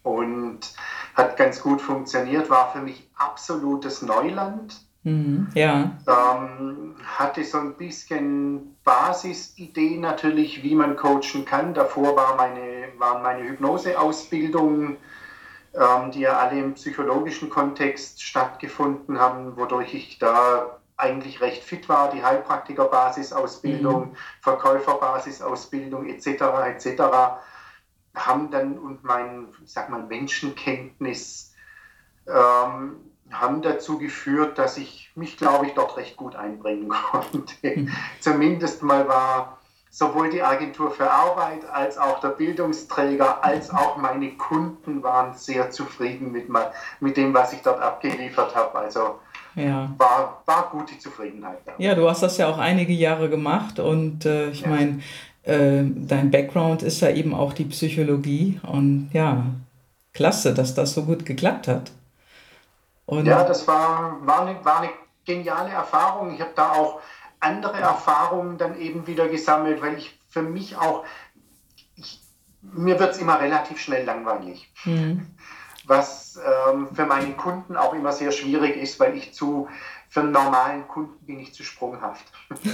[0.04, 0.60] und
[1.16, 4.76] hat ganz gut funktioniert, war für mich absolutes Neuland.
[5.04, 5.50] Mhm.
[5.54, 5.92] Ja.
[6.08, 11.74] Ähm, hatte so ein bisschen Basisidee natürlich, wie man coachen kann.
[11.74, 14.98] Davor war meine, waren meine Hypnoseausbildung
[15.76, 21.90] ähm, die ja alle im psychologischen Kontext stattgefunden haben, wodurch ich da eigentlich recht fit
[21.90, 24.16] war, die Heilpraktikerbasisausbildung, mhm.
[24.42, 26.28] Verkäuferbasisausbildung etc.
[26.68, 27.02] etc.
[28.14, 31.56] haben dann und mein, ich sag mal, Menschenkenntnis
[32.28, 32.98] ähm,
[33.34, 37.88] haben dazu geführt, dass ich mich, glaube ich, dort recht gut einbringen konnte.
[38.20, 39.58] Zumindest mal war
[39.94, 45.70] sowohl die Agentur für Arbeit als auch der Bildungsträger als auch meine Kunden waren sehr
[45.70, 46.48] zufrieden mit,
[47.00, 48.80] mit dem, was ich dort abgeliefert habe.
[48.80, 49.20] Also
[49.56, 49.94] ja.
[50.00, 51.74] war, war gute Zufriedenheit da.
[51.78, 54.70] Ja, du hast das ja auch einige Jahre gemacht und äh, ich ja.
[54.70, 55.00] meine,
[55.44, 59.46] äh, dein Background ist ja eben auch die Psychologie und ja,
[60.14, 61.92] klasse, dass das so gut geklappt hat.
[63.06, 64.90] Und ja, das war, war, eine, war eine
[65.26, 66.34] geniale Erfahrung.
[66.34, 67.02] Ich habe da auch
[67.40, 71.04] andere Erfahrungen dann eben wieder gesammelt, weil ich für mich auch,
[71.96, 72.22] ich,
[72.62, 74.72] mir wird es immer relativ schnell langweilig.
[74.86, 75.28] Mhm.
[75.86, 79.68] Was ähm, für meine Kunden auch immer sehr schwierig ist, weil ich zu,
[80.08, 82.24] für einen normalen Kunden bin ich zu sprunghaft.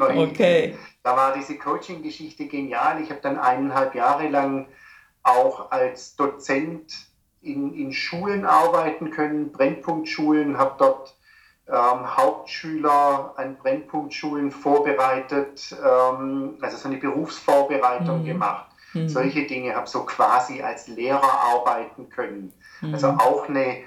[0.00, 0.76] okay.
[1.04, 3.00] Da war diese Coaching-Geschichte genial.
[3.00, 4.66] Ich habe dann eineinhalb Jahre lang
[5.22, 7.11] auch als Dozent
[7.42, 11.14] in, in Schulen arbeiten können, Brennpunktschulen, habe dort
[11.68, 18.26] ähm, Hauptschüler an Brennpunktschulen vorbereitet, ähm, also so eine Berufsvorbereitung mhm.
[18.26, 18.66] gemacht.
[18.94, 19.08] Mhm.
[19.08, 22.52] Solche Dinge habe so quasi als Lehrer arbeiten können.
[22.80, 22.94] Mhm.
[22.94, 23.78] Also auch eine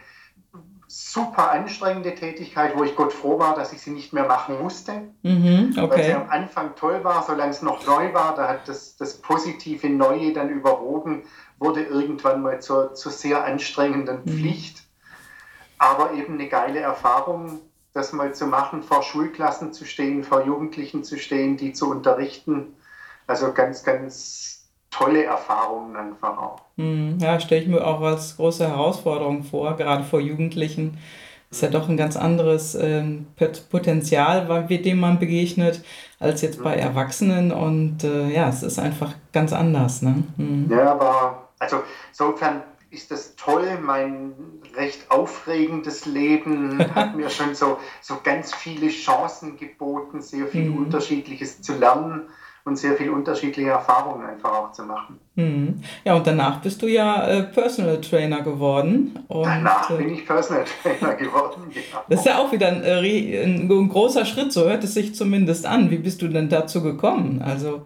[0.88, 5.10] super anstrengende Tätigkeit, wo ich Gott froh war, dass ich sie nicht mehr machen musste.
[5.24, 5.89] Mhm, okay.
[5.89, 9.17] Weil sie am Anfang toll war, solange es noch neu war, da hat das, das
[9.17, 11.24] positive Neue dann überwogen,
[11.58, 14.30] wurde irgendwann mal zur, zur sehr anstrengenden mhm.
[14.30, 14.84] Pflicht.
[15.78, 17.62] Aber eben eine geile Erfahrung,
[17.93, 22.76] das mal zu machen, vor Schulklassen zu stehen, vor Jugendlichen zu stehen, die zu unterrichten.
[23.28, 24.64] Also ganz, ganz
[24.96, 26.62] tolle Erfahrungen einfach auch.
[26.78, 27.18] Mhm.
[27.20, 30.98] Ja, stelle ich mir auch als große Herausforderung vor, gerade vor Jugendlichen.
[31.52, 33.28] Ist ja doch ein ganz anderes ähm,
[33.70, 35.84] Potenzial, dem man begegnet,
[36.20, 36.82] als jetzt bei mhm.
[36.82, 37.52] Erwachsenen.
[37.52, 40.02] Und äh, ja, es ist einfach ganz anders.
[40.02, 40.24] Ne?
[40.38, 40.68] Mhm.
[40.70, 43.78] Ja, aber also insofern ist das toll.
[43.82, 44.34] Mein
[44.76, 50.86] recht aufregendes Leben hat mir schon so, so ganz viele Chancen geboten, sehr viel mhm.
[50.86, 52.24] Unterschiedliches zu lernen
[52.65, 55.19] und sehr viel unterschiedliche Erfahrungen einfach auch zu machen.
[55.36, 55.82] Mhm.
[56.04, 59.23] Ja, und danach bist du ja äh, Personal Trainer geworden.
[59.28, 62.04] Und, danach äh, bin ich Personal Trainer geworden, genau.
[62.10, 65.13] Das ist ja auch wieder ein, äh, ein, ein, großer Schritt, so hört es sich
[65.13, 65.91] zumindest an.
[65.91, 67.41] Wie bist du denn dazu gekommen?
[67.43, 67.86] Also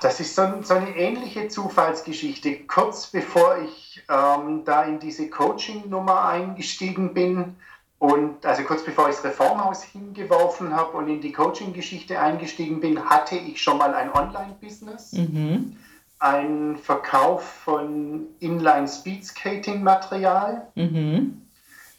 [0.00, 2.60] das ist so, so, eine ähnliche Zufallsgeschichte.
[2.66, 7.56] Kurz bevor ich ähm, da in diese Coaching-Nummer eingestiegen bin,
[8.04, 13.02] und also kurz bevor ich das Reformhaus hingeworfen habe und in die Coaching-Geschichte eingestiegen bin,
[13.02, 15.14] hatte ich schon mal ein Online-Business.
[15.14, 15.74] Mhm.
[16.18, 20.66] Ein Verkauf von Inline-Speed-Skating-Material.
[20.74, 21.40] Mhm.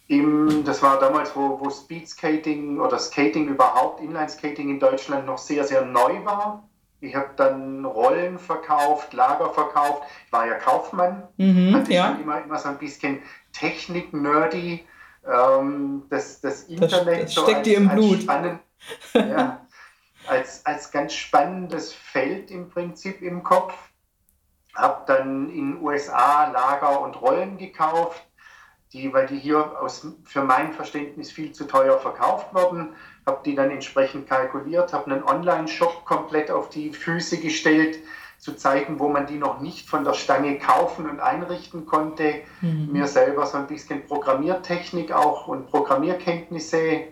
[0.07, 5.63] Im, das war damals, wo, wo Speedskating oder Skating überhaupt, Inline-Skating in Deutschland noch sehr,
[5.63, 6.69] sehr neu war.
[7.01, 10.03] Ich habe dann Rollen verkauft, Lager verkauft.
[10.27, 11.23] Ich war ja Kaufmann.
[11.37, 12.15] Mhm, hatte ja.
[12.21, 14.85] immer, immer so ein bisschen Technik-nerdy
[15.27, 18.21] ähm, das, das Internet das, das steckt so als, dir im Blut.
[18.23, 18.59] Spannend,
[19.13, 19.65] ja,
[20.27, 23.73] als, als ganz spannendes Feld im Prinzip im Kopf.
[24.75, 28.21] Habe dann in USA Lager und Rollen gekauft,
[28.91, 32.93] die, weil die hier aus, für mein Verständnis viel zu teuer verkauft wurden.
[33.25, 37.99] Habe die dann entsprechend kalkuliert, habe einen Online-Shop komplett auf die Füße gestellt
[38.45, 42.43] zu zeigen, wo man die noch nicht von der Stange kaufen und einrichten konnte.
[42.61, 42.91] Mhm.
[42.91, 47.07] Mir selber so ein bisschen Programmiertechnik auch und Programmierkenntnisse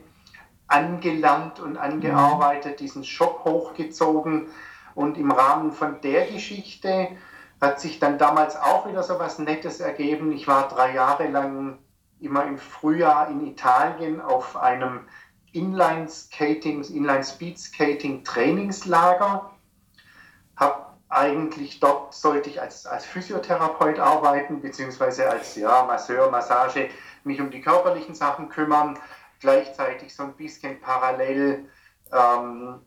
[0.68, 4.50] angelernt und angearbeitet, diesen Shop hochgezogen.
[4.94, 7.08] Und im Rahmen von der Geschichte
[7.60, 10.32] hat sich dann damals auch wieder so was Nettes ergeben.
[10.34, 11.80] Ich war drei Jahre lang
[12.20, 15.00] immer im Frühjahr in Italien auf einem
[15.52, 19.50] Inline-Skating, Inline-Speed-Skating-Trainingslager,
[20.58, 26.90] habe eigentlich dort sollte ich als, als Physiotherapeut arbeiten, beziehungsweise als ja, Masseur, Massage,
[27.24, 28.98] mich um die körperlichen Sachen kümmern,
[29.40, 31.70] gleichzeitig so ein bisschen parallel
[32.12, 32.80] ähm,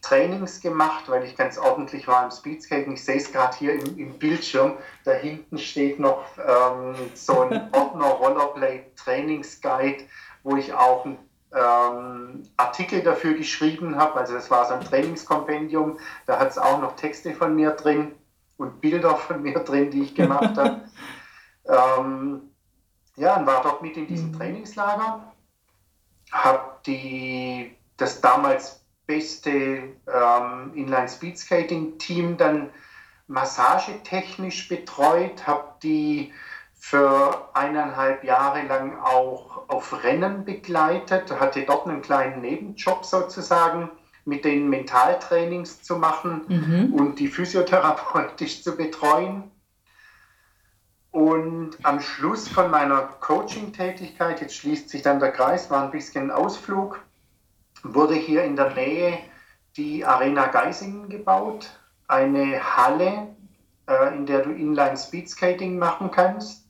[0.00, 2.94] Trainings gemacht, weil ich ganz ordentlich war im Speedskating.
[2.94, 4.76] Ich sehe es gerade hier im, im, Bildschirm.
[5.04, 10.04] Da hinten steht noch ähm, so ein Ordner Rollerblade Trainingsguide,
[10.44, 11.18] wo ich auch ein
[11.54, 14.18] ähm, Artikel dafür geschrieben habe.
[14.18, 15.98] Also das war so ein Trainingskompendium.
[16.26, 18.12] Da hat es auch noch Texte von mir drin
[18.56, 20.82] und Bilder von mir drin, die ich gemacht habe.
[21.98, 22.42] ähm,
[23.16, 24.38] ja, und war dort mit in diesem mhm.
[24.38, 25.32] Trainingslager.
[26.32, 32.70] Habe die das damals beste ähm, Inline Speedskating Team dann
[33.26, 36.32] massagetechnisch betreut, habe die
[36.84, 43.88] für eineinhalb Jahre lang auch auf Rennen begleitet, hatte dort einen kleinen Nebenjob sozusagen,
[44.24, 46.92] mit den Mentaltrainings zu machen mhm.
[46.92, 49.44] und die physiotherapeutisch zu betreuen.
[51.12, 56.32] Und am Schluss von meiner Coaching-Tätigkeit, jetzt schließt sich dann der Kreis, war ein bisschen
[56.32, 56.98] Ausflug,
[57.84, 59.18] wurde hier in der Nähe
[59.76, 61.70] die Arena Geisingen gebaut,
[62.08, 63.28] eine Halle,
[63.86, 66.61] äh, in der du Inline Speedskating machen kannst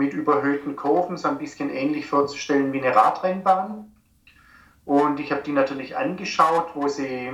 [0.00, 3.94] mit überhöhten Kurven, so ein bisschen ähnlich vorzustellen wie eine Radrennbahn.
[4.86, 7.30] Und ich habe die natürlich angeschaut, wo sie,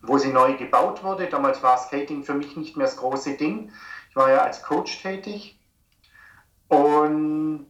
[0.00, 1.26] wo sie neu gebaut wurde.
[1.26, 3.70] Damals war Skating für mich nicht mehr das große Ding.
[4.08, 5.58] Ich war ja als Coach tätig
[6.68, 7.66] und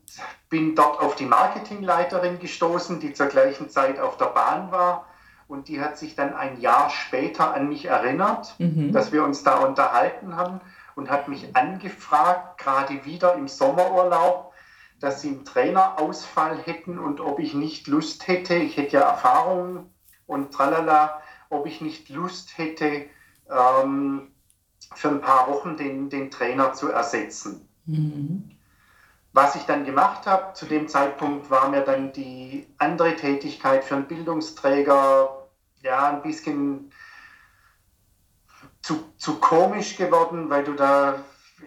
[0.48, 5.06] bin dort auf die Marketingleiterin gestoßen, die zur gleichen Zeit auf der Bahn war.
[5.48, 8.92] Und die hat sich dann ein Jahr später an mich erinnert, mhm.
[8.92, 10.60] dass wir uns da unterhalten haben
[10.96, 14.52] und hat mich angefragt, gerade wieder im Sommerurlaub,
[14.98, 19.90] dass sie einen Trainerausfall hätten und ob ich nicht Lust hätte, ich hätte ja Erfahrung
[20.26, 23.06] und tralala, ob ich nicht Lust hätte,
[23.48, 24.32] ähm,
[24.94, 27.68] für ein paar Wochen den, den Trainer zu ersetzen.
[27.88, 28.50] Mhm.
[29.32, 33.94] was ich dann gemacht habe, zu dem Zeitpunkt war mir dann die andere Tätigkeit für
[33.94, 35.46] einen Bildungsträger
[35.82, 36.90] ja ein bisschen
[38.86, 41.16] zu, zu komisch geworden, weil du da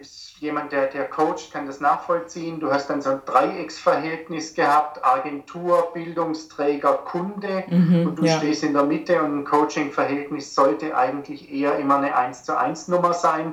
[0.00, 2.60] ist jemand, der, der coacht, kann das nachvollziehen.
[2.60, 8.38] Du hast dann so ein Dreiecksverhältnis gehabt, Agentur, Bildungsträger, Kunde mhm, und du ja.
[8.38, 12.88] stehst in der Mitte und ein Coaching-Verhältnis sollte eigentlich eher immer eine 1 zu 1
[12.88, 13.52] Nummer sein,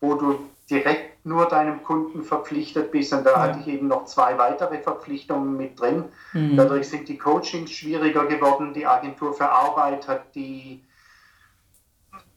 [0.00, 3.12] wo du direkt nur deinem Kunden verpflichtet bist.
[3.12, 3.40] Und da ja.
[3.40, 6.06] hatte ich eben noch zwei weitere Verpflichtungen mit drin.
[6.32, 6.56] Mhm.
[6.56, 8.74] Dadurch sind die Coachings schwieriger geworden.
[8.74, 10.82] Die Agentur für Arbeit hat die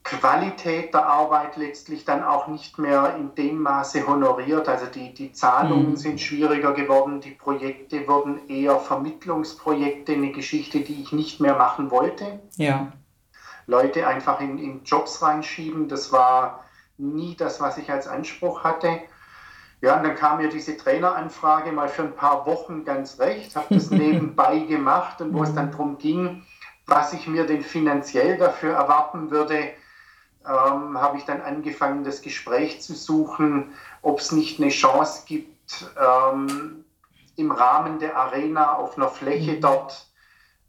[0.04, 4.68] Qualität der Arbeit letztlich dann auch nicht mehr in dem Maße honoriert.
[4.68, 5.98] Also die, die Zahlungen mhm.
[5.98, 11.92] sind schwieriger geworden, die Projekte wurden eher Vermittlungsprojekte, eine Geschichte, die ich nicht mehr machen
[11.92, 12.40] wollte.
[12.56, 12.92] Ja.
[13.68, 16.66] Leute einfach in, in Jobs reinschieben, das war
[16.98, 19.02] nie das, was ich als Anspruch hatte.
[19.82, 23.76] Ja, und dann kam mir diese Traineranfrage mal für ein paar Wochen ganz recht, habe
[23.76, 26.44] das nebenbei gemacht und wo es dann darum ging,
[26.86, 29.72] was ich mir denn finanziell dafür erwarten würde,
[30.50, 35.86] ähm, habe ich dann angefangen, das Gespräch zu suchen, ob es nicht eine Chance gibt,
[35.98, 36.84] ähm,
[37.36, 39.62] im Rahmen der Arena auf einer Fläche mhm.
[39.62, 40.06] dort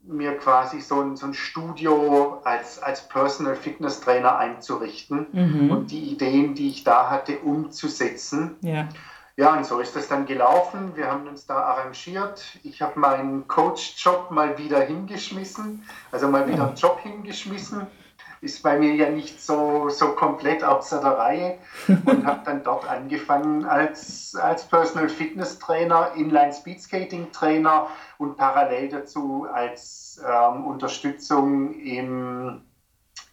[0.03, 5.71] mir quasi so ein, so ein Studio als, als Personal Fitness Trainer einzurichten mhm.
[5.71, 8.55] und die Ideen, die ich da hatte, umzusetzen.
[8.61, 8.87] Ja.
[9.37, 10.95] Ja, und so ist das dann gelaufen.
[10.95, 12.59] Wir haben uns da arrangiert.
[12.63, 17.87] Ich habe meinen Coach-Job mal wieder hingeschmissen, also mal wieder einen Job hingeschmissen
[18.41, 22.89] ist bei mir ja nicht so, so komplett außer der Reihe und habe dann dort
[22.89, 30.65] angefangen als, als Personal Fitness Trainer, Inline Speed Skating Trainer und parallel dazu als ähm,
[30.65, 32.61] Unterstützung im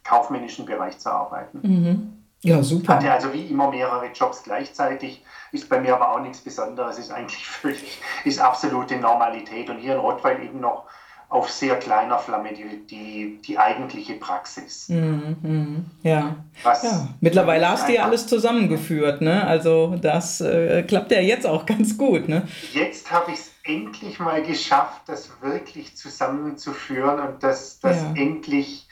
[0.03, 1.59] kaufmännischen Bereich zu arbeiten.
[1.63, 2.13] Mhm.
[2.41, 2.95] Ja, super.
[2.95, 7.11] Hatte also wie immer mehrere Jobs gleichzeitig, ist bei mir aber auch nichts Besonderes, ist
[7.11, 10.85] eigentlich völlig, ist absolute Normalität und hier in Rottweil eben noch
[11.29, 14.89] auf sehr kleiner Flamme die, die, die eigentliche Praxis.
[14.89, 15.85] Mhm, mhm.
[16.01, 16.35] ja.
[16.63, 17.07] ja.
[17.21, 19.45] Mittlerweile hast du ja alles zusammengeführt, ne?
[19.45, 22.47] Also das äh, klappt ja jetzt auch ganz gut, ne?
[22.73, 28.13] Jetzt habe ich es endlich mal geschafft, das wirklich zusammenzuführen und das, das ja.
[28.15, 28.87] endlich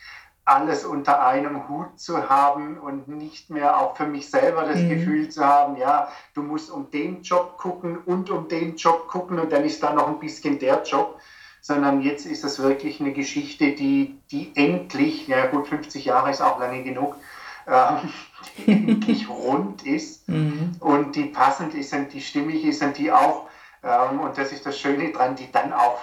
[0.46, 4.90] alles unter einem Hut zu haben und nicht mehr auch für mich selber das mhm.
[4.90, 9.40] Gefühl zu haben, ja, du musst um den Job gucken und um den Job gucken
[9.40, 11.20] und dann ist da noch ein bisschen der Job
[11.62, 16.42] sondern jetzt ist das wirklich eine Geschichte, die, die endlich, ja gut, 50 Jahre ist
[16.42, 17.16] auch lange genug,
[17.66, 17.96] äh,
[18.66, 20.76] die endlich rund ist mhm.
[20.80, 23.48] und die passend ist und die stimmig ist und die auch,
[23.84, 26.00] ähm, und das ist das Schöne dran, die dann auch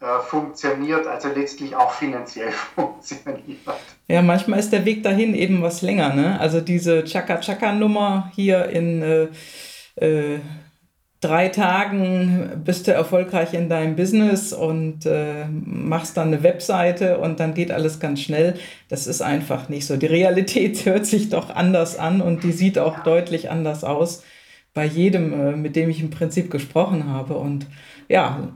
[0.00, 3.58] äh, funktioniert, also letztlich auch finanziell funktioniert.
[4.06, 6.38] Ja, manchmal ist der Weg dahin eben was länger, ne?
[6.38, 9.28] Also diese Chaka-Chaka-Nummer hier in äh,
[9.96, 10.38] äh
[11.20, 17.40] drei Tagen bist du erfolgreich in deinem Business und äh, machst dann eine Webseite und
[17.40, 18.58] dann geht alles ganz schnell.
[18.88, 19.96] Das ist einfach nicht so.
[19.96, 24.22] Die Realität hört sich doch anders an und die sieht auch deutlich anders aus
[24.74, 27.34] bei jedem, äh, mit dem ich im Prinzip gesprochen habe.
[27.34, 27.66] Und
[28.08, 28.48] ja,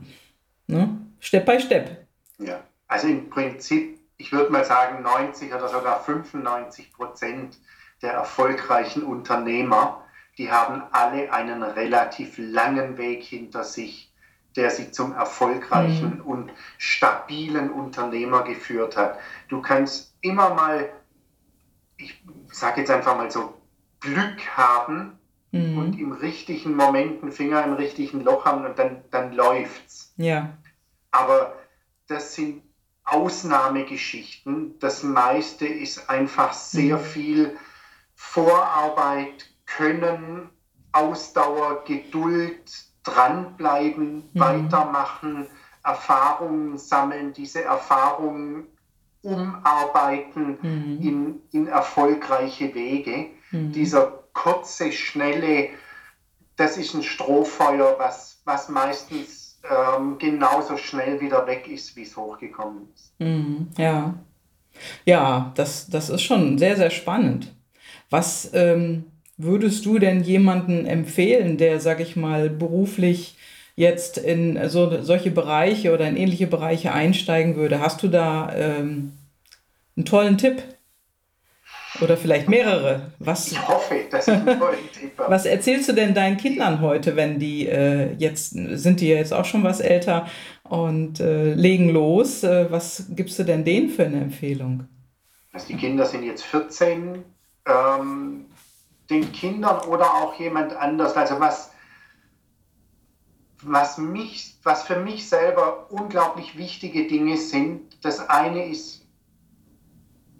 [0.67, 0.97] ne?
[1.19, 2.05] Step by Step.
[2.37, 7.57] Ja, also im Prinzip, ich würde mal sagen, 90 oder sogar 95 Prozent
[8.01, 10.02] der erfolgreichen Unternehmer
[10.37, 14.11] die haben alle einen relativ langen Weg hinter sich,
[14.55, 16.21] der sie zum erfolgreichen mhm.
[16.21, 19.19] und stabilen Unternehmer geführt hat.
[19.47, 20.89] Du kannst immer mal,
[21.97, 23.53] ich sage jetzt einfach mal so,
[23.99, 25.17] Glück haben
[25.51, 25.77] mhm.
[25.77, 30.13] und im richtigen Moment einen Finger im richtigen Loch haben und dann, dann läuft's.
[30.17, 30.57] Ja.
[31.11, 31.55] Aber
[32.07, 32.63] das sind
[33.05, 34.79] Ausnahmegeschichten.
[34.79, 37.03] Das meiste ist einfach sehr mhm.
[37.03, 37.57] viel
[38.15, 40.49] Vorarbeit, können,
[40.91, 42.71] Ausdauer, Geduld,
[43.03, 44.39] dranbleiben, mhm.
[44.39, 45.47] weitermachen,
[45.83, 48.67] Erfahrungen sammeln, diese Erfahrungen
[49.21, 50.99] umarbeiten mhm.
[51.01, 53.27] in, in erfolgreiche Wege.
[53.51, 53.71] Mhm.
[53.71, 55.69] Dieser kurze, schnelle,
[56.55, 62.15] das ist ein Strohfeuer, was, was meistens ähm, genauso schnell wieder weg ist, wie es
[62.15, 63.13] hochgekommen ist.
[63.19, 63.69] Mhm.
[63.77, 64.13] Ja,
[65.05, 67.53] ja das, das ist schon sehr, sehr spannend.
[68.09, 69.05] Was ähm,
[69.37, 73.37] würdest du denn jemanden empfehlen, der, sag ich mal, beruflich
[73.75, 77.79] jetzt in so, solche Bereiche oder in ähnliche Bereiche einsteigen würde?
[77.79, 79.13] Hast du da ähm,
[79.95, 80.61] einen tollen Tipp?
[82.01, 83.11] Oder vielleicht mehrere?
[83.19, 85.31] Was, ich hoffe, dass ich einen tollen Tipp habe.
[85.31, 89.45] Was erzählst du denn deinen Kindern heute, wenn die äh, jetzt, sind die jetzt auch
[89.45, 90.27] schon was älter
[90.63, 92.43] und äh, legen los?
[92.43, 94.87] Äh, was gibst du denn denen für eine Empfehlung?
[95.51, 97.23] Also die Kinder sind jetzt 14.
[97.67, 98.45] Ähm,
[99.09, 101.15] den Kindern oder auch jemand anders.
[101.15, 101.71] Also was,
[103.61, 107.81] was, mich, was für mich selber unglaublich wichtige Dinge sind.
[108.03, 109.05] Das eine ist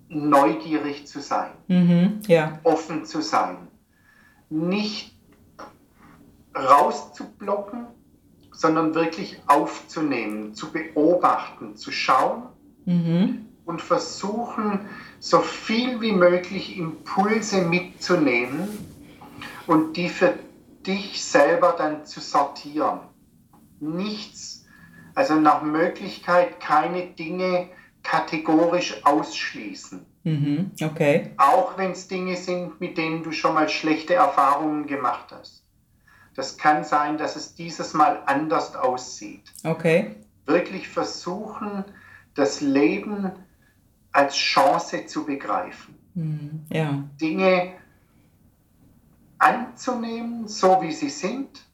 [0.10, 2.22] neugierig zu sein, Mhm.
[2.28, 2.60] Ja.
[2.64, 3.58] offen zu sein,
[4.50, 5.16] nicht
[6.56, 7.88] rauszublocken,
[8.52, 12.44] sondern wirklich aufzunehmen, zu beobachten, zu schauen
[12.86, 13.46] Mhm.
[13.66, 14.88] und versuchen,
[15.24, 18.68] so viel wie möglich Impulse mitzunehmen
[19.68, 20.34] und die für
[20.86, 23.00] dich selber dann zu sortieren.
[23.80, 24.66] Nichts,
[25.16, 27.70] also nach Möglichkeit keine Dinge
[28.04, 30.06] kategorisch ausschließen.
[30.26, 30.72] Mhm.
[30.82, 31.32] Okay.
[31.38, 35.64] Auch wenn es Dinge sind, mit denen du schon mal schlechte Erfahrungen gemacht hast.
[36.36, 39.54] Das kann sein, dass es dieses Mal anders aussieht.
[39.64, 40.18] Okay.
[40.46, 41.86] Wirklich versuchen,
[42.36, 43.32] das Leben
[44.14, 45.96] als Chance zu begreifen.
[46.14, 46.66] Mhm.
[46.70, 47.04] Ja.
[47.20, 47.74] Dinge
[49.40, 51.66] anzunehmen, so wie sie sind,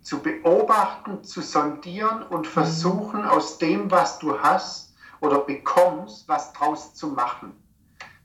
[0.00, 6.94] zu beobachten, zu sondieren und versuchen, aus dem, was du hast oder bekommst, was draus
[6.94, 7.52] zu machen.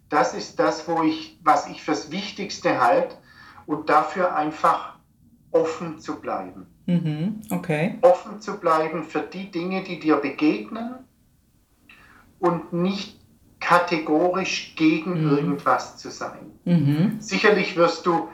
[0.09, 3.15] Das ist das, wo ich, was ich fürs Wichtigste halte
[3.65, 4.95] und dafür einfach
[5.51, 6.67] offen zu bleiben.
[6.85, 7.41] Mhm.
[7.49, 7.97] Okay.
[8.01, 10.95] Offen zu bleiben für die Dinge, die dir begegnen
[12.39, 13.18] und nicht
[13.59, 15.37] kategorisch gegen Mhm.
[15.37, 16.51] irgendwas zu sein.
[16.65, 17.17] Mhm.
[17.19, 18.29] Sicherlich wirst du,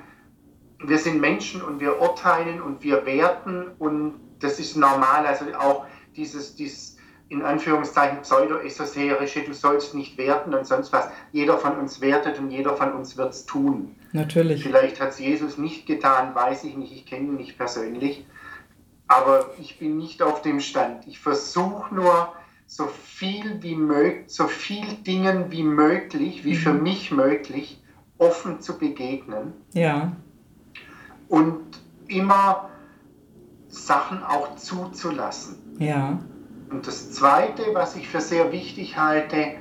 [0.79, 5.25] wir sind Menschen und wir urteilen und wir werten und das ist normal.
[5.25, 6.97] Also auch dieses, dieses
[7.29, 11.09] in Anführungszeichen pseudo-esoterische, du sollst nicht werten und sonst was.
[11.31, 13.95] Jeder von uns wertet und jeder von uns wird es tun.
[14.13, 14.61] Natürlich.
[14.61, 18.25] Vielleicht hat es Jesus nicht getan, weiß ich nicht, ich kenne ihn nicht persönlich.
[19.07, 21.07] Aber ich bin nicht auf dem Stand.
[21.07, 22.33] Ich versuche nur,
[22.67, 27.81] so viel wie möglich, so viel Dingen wie möglich, wie für mich möglich,
[28.17, 30.13] offen zu begegnen Ja.
[31.29, 31.61] und
[32.07, 32.69] immer
[33.67, 35.57] Sachen auch zuzulassen.
[35.79, 36.19] Ja.
[36.69, 39.53] Und das Zweite, was ich für sehr wichtig halte,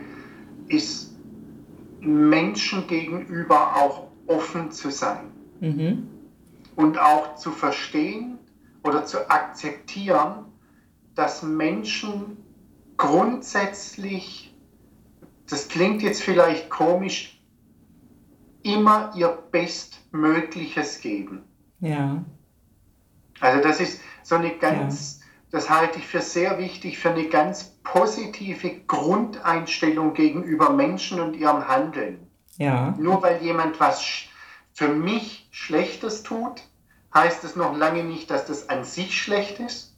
[0.68, 1.14] ist
[2.00, 5.30] Menschen gegenüber auch offen zu sein
[5.60, 6.06] Mhm.
[6.76, 8.38] und auch zu verstehen
[8.82, 10.46] oder zu akzeptieren,
[11.14, 12.36] dass Menschen
[12.96, 14.54] grundsätzlich,
[15.48, 17.40] das klingt jetzt vielleicht komisch,
[18.62, 21.42] immer ihr Bestmögliches geben.
[21.80, 22.24] Ja.
[23.40, 25.20] Also das ist so eine ganz,
[25.50, 31.68] das halte ich für sehr wichtig, für eine ganz positive Grundeinstellung gegenüber Menschen und ihrem
[31.68, 32.26] Handeln.
[32.56, 32.94] Ja.
[32.98, 34.02] Nur weil jemand was
[34.72, 36.62] für mich Schlechtes tut,
[37.14, 39.94] heißt es noch lange nicht, dass das an sich schlecht ist.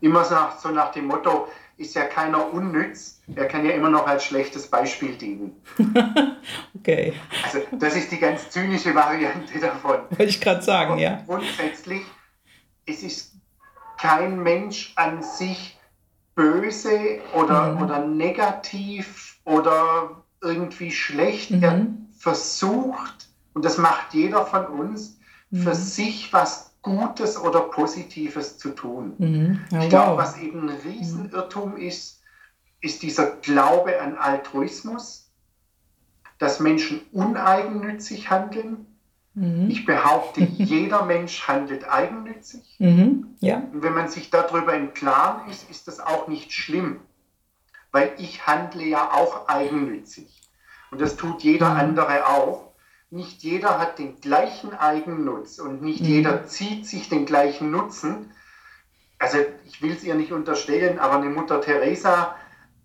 [0.00, 3.90] Immer so nach, so nach dem Motto, ist ja keiner unnütz, er kann ja immer
[3.90, 5.52] noch als schlechtes Beispiel dienen.
[6.76, 7.14] Okay.
[7.42, 10.00] Also das ist die ganz zynische Variante davon.
[10.10, 11.22] Wollte ich gerade sagen, ja.
[11.26, 12.02] Grundsätzlich,
[12.84, 13.32] es ist
[13.98, 15.78] kein Mensch an sich
[16.34, 17.82] böse oder, Mhm.
[17.82, 21.52] oder negativ oder irgendwie schlecht.
[21.52, 21.62] Mhm.
[21.62, 21.86] Er
[22.18, 25.18] versucht, und das macht jeder von uns,
[25.50, 25.74] für Mhm.
[25.74, 29.14] sich was Gutes oder Positives zu tun.
[29.18, 29.60] Mhm.
[29.70, 30.18] Ja, Ich glaube, wow.
[30.18, 32.20] was eben ein Riesenirrtum ist,
[32.80, 35.30] ist dieser Glaube an Altruismus,
[36.38, 38.86] dass Menschen uneigennützig handeln.
[39.32, 39.68] Mhm.
[39.70, 42.76] Ich behaupte, jeder Mensch handelt eigennützig.
[42.78, 43.34] Mhm.
[43.40, 43.56] Ja.
[43.72, 47.00] Und wenn man sich darüber im Klaren ist, ist das auch nicht schlimm,
[47.92, 50.42] weil ich handle ja auch eigennützig.
[50.90, 51.80] Und das tut jeder Mhm.
[51.80, 52.73] andere auch.
[53.14, 56.06] Nicht jeder hat den gleichen Eigennutz und nicht Mhm.
[56.06, 58.32] jeder zieht sich den gleichen Nutzen.
[59.20, 62.34] Also ich will es ihr nicht unterstellen, aber eine Mutter Teresa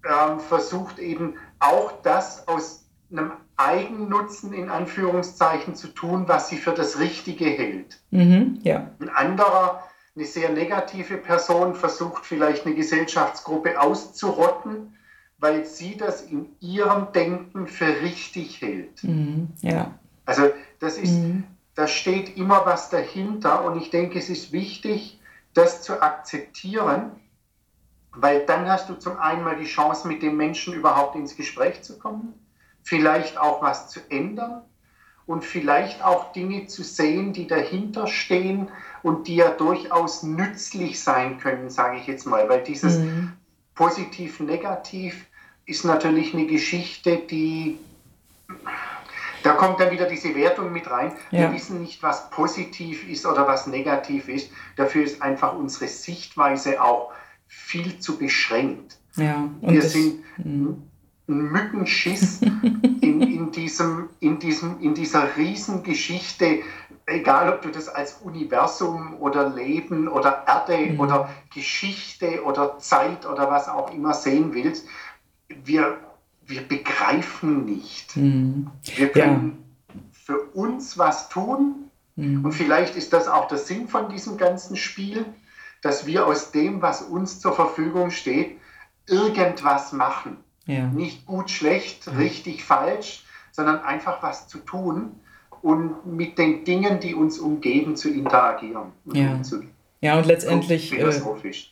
[0.05, 6.73] ähm, versucht eben auch das aus einem Eigennutzen in Anführungszeichen zu tun, was sie für
[6.73, 7.99] das Richtige hält.
[8.11, 8.59] Mhm.
[8.61, 8.91] Ja.
[8.99, 9.83] Ein anderer,
[10.15, 14.95] eine sehr negative Person, versucht vielleicht eine Gesellschaftsgruppe auszurotten,
[15.39, 19.03] weil sie das in ihrem Denken für richtig hält.
[19.03, 19.47] Mhm.
[19.61, 19.98] Ja.
[20.29, 21.43] Also das ist, Mhm.
[21.73, 25.19] da steht immer was dahinter und ich denke, es ist wichtig,
[25.55, 27.19] das zu akzeptieren,
[28.11, 31.81] weil dann hast du zum einen mal die Chance, mit dem Menschen überhaupt ins Gespräch
[31.81, 32.39] zu kommen,
[32.83, 34.61] vielleicht auch was zu ändern
[35.25, 38.69] und vielleicht auch Dinge zu sehen, die dahinter stehen
[39.01, 43.31] und die ja durchaus nützlich sein können, sage ich jetzt mal, weil dieses Mhm.
[43.73, 45.25] positiv-negativ
[45.65, 47.79] ist natürlich eine Geschichte, die
[49.43, 51.13] da kommt dann wieder diese Wertung mit rein.
[51.31, 51.53] Wir Ja.
[51.53, 54.51] wissen nicht, was positiv ist oder was negativ ist.
[54.75, 57.11] Dafür ist einfach unsere Sichtweise auch
[57.47, 58.97] viel zu beschränkt.
[59.15, 59.49] Ja.
[59.61, 60.83] Wir das, sind, Mhm.
[61.27, 62.41] einen Mückenschiss
[63.01, 66.59] in, in, diesem, in, diesem, in dieser Riesengeschichte,
[67.05, 70.99] egal ob du das als Universum oder Leben oder Erde mhm.
[70.99, 74.87] oder Geschichte oder Zeit oder was auch immer sehen willst,
[75.63, 75.97] wir,
[76.49, 78.17] wir begreifen nicht.
[78.17, 78.71] Mhm.
[78.95, 79.95] Wir können ja.
[80.11, 82.43] für uns was tun mhm.
[82.43, 85.25] und vielleicht ist das auch der Sinn von diesem ganzen Spiel,
[85.81, 88.57] dass wir aus dem, was uns zur Verfügung steht,
[89.07, 90.37] irgendwas machen.
[90.65, 90.87] Ja.
[90.87, 92.13] Nicht gut, schlecht, ja.
[92.13, 95.19] richtig, falsch, sondern einfach was zu tun
[95.61, 98.91] und mit den Dingen, die uns umgeben, zu interagieren.
[99.05, 99.33] Ja.
[99.33, 99.78] Umzugehen.
[100.01, 100.93] Ja, und letztendlich.
[100.97, 101.11] Äh,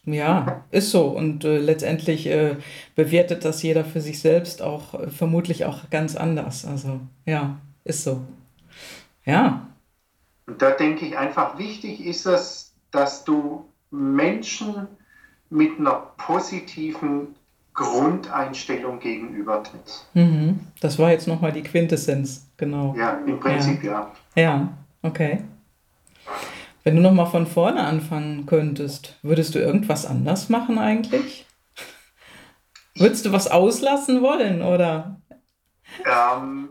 [0.06, 1.08] ja, ist so.
[1.08, 2.58] Und äh, letztendlich äh,
[2.96, 6.66] bewertet das jeder für sich selbst auch äh, vermutlich auch ganz anders.
[6.66, 8.22] Also, ja, ist so.
[9.26, 9.68] Ja.
[10.46, 14.88] Und da denke ich einfach, wichtig ist es, dass du Menschen
[15.50, 17.36] mit einer positiven
[17.74, 20.10] Grundeinstellung gegenüber trittst.
[20.14, 20.60] Mhm.
[20.82, 22.96] Das war jetzt nochmal die Quintessenz, genau.
[22.98, 24.12] Ja, im Prinzip ja.
[24.36, 24.70] Ja, ja
[25.04, 25.44] okay.
[26.88, 31.46] Wenn du nochmal von vorne anfangen könntest, würdest du irgendwas anders machen eigentlich?
[32.96, 35.20] Würdest du was auslassen wollen, oder?
[36.06, 36.70] Ähm,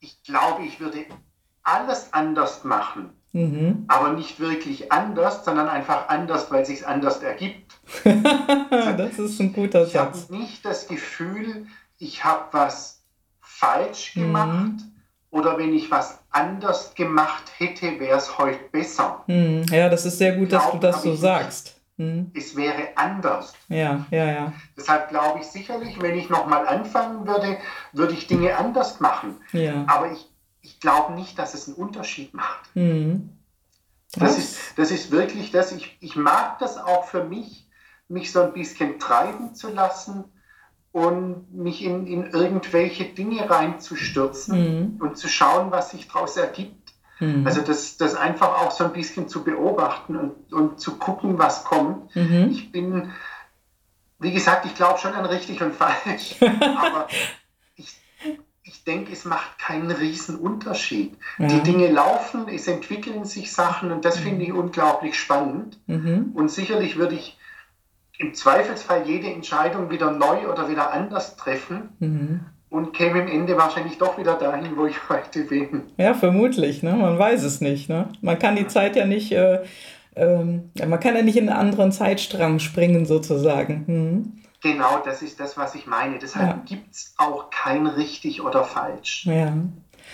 [0.00, 1.06] ich glaube, ich würde
[1.62, 3.08] alles anders machen.
[3.32, 3.86] Mhm.
[3.88, 7.72] Aber nicht wirklich anders, sondern einfach anders, weil es sich anders ergibt.
[8.04, 10.24] das ist ein guter ich Satz.
[10.24, 13.02] Ich habe nicht das Gefühl, ich habe was
[13.40, 14.20] falsch mhm.
[14.20, 14.93] gemacht mhm.
[15.34, 19.24] Oder wenn ich was anders gemacht hätte, wäre es heute besser.
[19.26, 19.64] Mhm.
[19.70, 21.80] Ja, das ist sehr gut, dass du das so sagst.
[21.96, 22.30] Mhm.
[22.34, 23.52] Es wäre anders.
[23.68, 24.52] Ja, ja, ja.
[24.76, 27.58] Deshalb glaube ich sicherlich, wenn ich nochmal anfangen würde,
[27.92, 29.36] würde ich Dinge anders machen.
[29.52, 29.84] Ja.
[29.88, 30.30] Aber ich
[30.64, 32.74] ich glaube nicht, dass es einen Unterschied macht.
[32.74, 33.28] Mhm.
[34.16, 35.72] Das, ist, das ist wirklich das.
[35.72, 37.68] Ich, ich mag das auch für mich,
[38.08, 40.24] mich so ein bisschen treiben zu lassen
[40.94, 45.00] und mich in, in irgendwelche Dinge reinzustürzen mhm.
[45.00, 46.94] und zu schauen, was sich daraus ergibt.
[47.18, 47.44] Mhm.
[47.44, 51.64] Also das, das einfach auch so ein bisschen zu beobachten und, und zu gucken, was
[51.64, 52.14] kommt.
[52.14, 52.48] Mhm.
[52.52, 53.10] Ich bin,
[54.20, 57.08] wie gesagt, ich glaube schon an richtig und falsch, aber
[58.62, 61.16] ich denke, es macht keinen riesen Unterschied.
[61.38, 61.48] Ja.
[61.48, 64.24] Die Dinge laufen, es entwickeln sich Sachen und das mhm.
[64.24, 65.78] finde ich unglaublich spannend.
[65.86, 66.32] Mhm.
[66.34, 67.38] Und sicherlich würde ich
[68.18, 72.40] im Zweifelsfall jede Entscheidung wieder neu oder wieder anders treffen mhm.
[72.70, 75.82] und käme im Ende wahrscheinlich doch wieder dahin, wo ich heute bin.
[75.96, 76.82] Ja, vermutlich.
[76.82, 76.94] Ne?
[76.94, 77.88] Man weiß es nicht.
[77.88, 78.08] Ne?
[78.20, 79.64] Man kann die Zeit ja nicht, äh,
[80.14, 80.44] äh,
[80.86, 83.84] man kann ja nicht in einen anderen Zeitstrang springen sozusagen.
[83.86, 84.40] Mhm.
[84.62, 86.18] Genau, das ist das, was ich meine.
[86.18, 86.62] Deshalb ja.
[86.64, 89.26] gibt es auch kein richtig oder falsch.
[89.26, 89.52] Ja.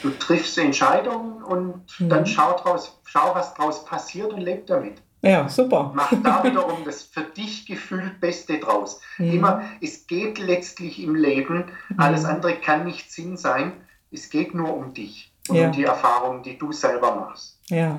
[0.03, 2.09] Du triffst Entscheidungen und mhm.
[2.09, 4.95] dann schau, draus, schau, was draus passiert und leb damit.
[5.23, 5.93] Ja, super.
[5.95, 9.01] Mach da wiederum das für dich gefühlt Beste draus.
[9.19, 9.33] Mhm.
[9.33, 12.01] Immer, es geht letztlich im Leben, mhm.
[12.01, 13.73] alles andere kann nicht Sinn sein.
[14.11, 15.67] Es geht nur um dich und ja.
[15.67, 17.61] um die Erfahrungen, die du selber machst.
[17.69, 17.99] Ja.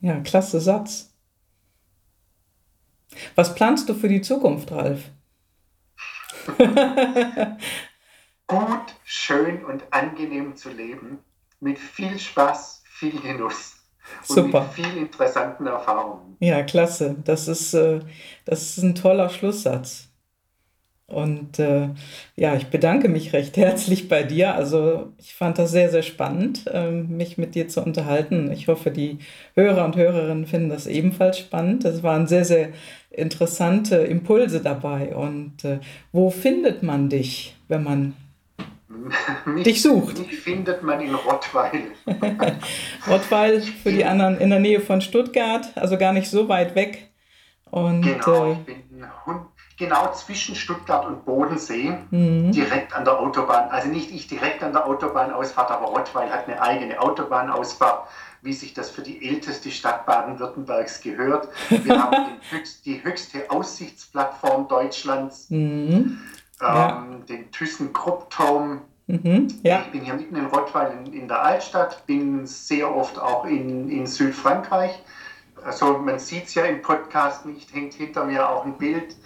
[0.00, 1.12] Ja, klasse Satz.
[3.34, 5.10] Was planst du für die Zukunft, Ralf?
[8.46, 11.18] Gut, schön und angenehm zu leben,
[11.60, 13.75] mit viel Spaß, viel Genuss.
[14.28, 14.62] Und Super.
[14.62, 16.36] mit viel interessanten Erfahrungen.
[16.40, 17.16] Ja, klasse.
[17.24, 18.00] Das ist, äh,
[18.44, 20.08] das ist ein toller Schlusssatz.
[21.08, 21.90] Und äh,
[22.34, 24.54] ja, ich bedanke mich recht herzlich bei dir.
[24.56, 28.50] Also ich fand das sehr, sehr spannend, äh, mich mit dir zu unterhalten.
[28.50, 29.18] Ich hoffe, die
[29.54, 31.84] Hörer und Hörerinnen finden das ebenfalls spannend.
[31.84, 32.70] Es waren sehr, sehr
[33.10, 35.14] interessante Impulse dabei.
[35.14, 35.78] Und äh,
[36.10, 38.14] wo findet man dich, wenn man
[39.44, 40.18] mich, dich sucht?
[40.18, 41.92] Mich findet man in Rottweil.
[43.06, 47.10] Rottweil für die anderen in der Nähe von Stuttgart, also gar nicht so weit weg.
[47.70, 48.84] Und, genau, äh, ich bin
[49.78, 52.50] genau zwischen Stuttgart und Bodensee, mhm.
[52.52, 53.68] direkt an der Autobahn.
[53.70, 58.08] Also nicht ich direkt an der Autobahnausfahrt, aber Rottweil hat eine eigene Autobahnausfahrt
[58.46, 61.48] wie sich das für die älteste Stadt Baden-Württembergs gehört.
[61.68, 66.20] Wir haben höchst, die höchste Aussichtsplattform Deutschlands, mhm.
[66.60, 67.04] Ja.
[67.04, 68.80] ähm, den ThyssenKrupp-Turm.
[69.06, 69.48] Mhm.
[69.62, 69.82] Ja.
[69.82, 73.88] Ich bin hier mitten in Rottweil in, in, der Altstadt, bin sehr oft auch in,
[73.88, 74.98] in Südfrankreich.
[75.64, 79.16] Also man sieht es ja im Podcast nicht, hängt hinter mir auch ein Bild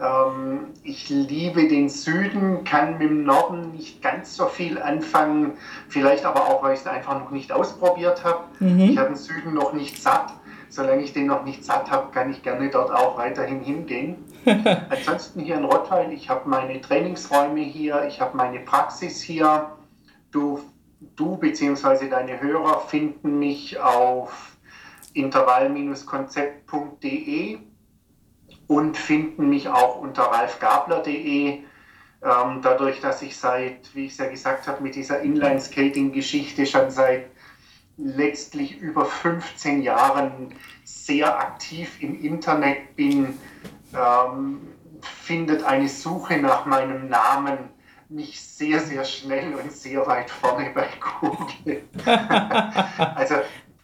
[0.00, 5.52] ähm, ich liebe den Süden, kann mit dem Norden nicht ganz so viel anfangen,
[5.88, 8.44] vielleicht aber auch, weil ich es einfach noch nicht ausprobiert habe.
[8.60, 8.80] Mhm.
[8.80, 10.32] Ich habe den Süden noch nicht satt.
[10.70, 14.16] Solange ich den noch nicht satt habe, kann ich gerne dort auch weiterhin hingehen.
[14.90, 19.72] Ansonsten hier in Rottweil, ich habe meine Trainingsräume hier, ich habe meine Praxis hier.
[20.30, 20.60] Du,
[21.16, 22.08] du bzw.
[22.08, 24.56] deine Hörer finden mich auf
[25.14, 27.58] intervall-konzept.de
[28.66, 31.60] und finden mich auch unter ralfgabler.de.
[32.20, 36.90] Ähm, dadurch, dass ich seit, wie ich es ja gesagt habe, mit dieser Inline-Skating-Geschichte schon
[36.90, 37.26] seit
[37.98, 43.38] letztlich über 15 Jahren sehr aktiv im Internet bin,
[43.94, 44.60] ähm,
[45.02, 47.58] findet eine Suche nach meinem Namen
[48.08, 50.88] mich sehr, sehr schnell und sehr weit vorne bei
[51.20, 51.82] Google.
[53.14, 53.34] also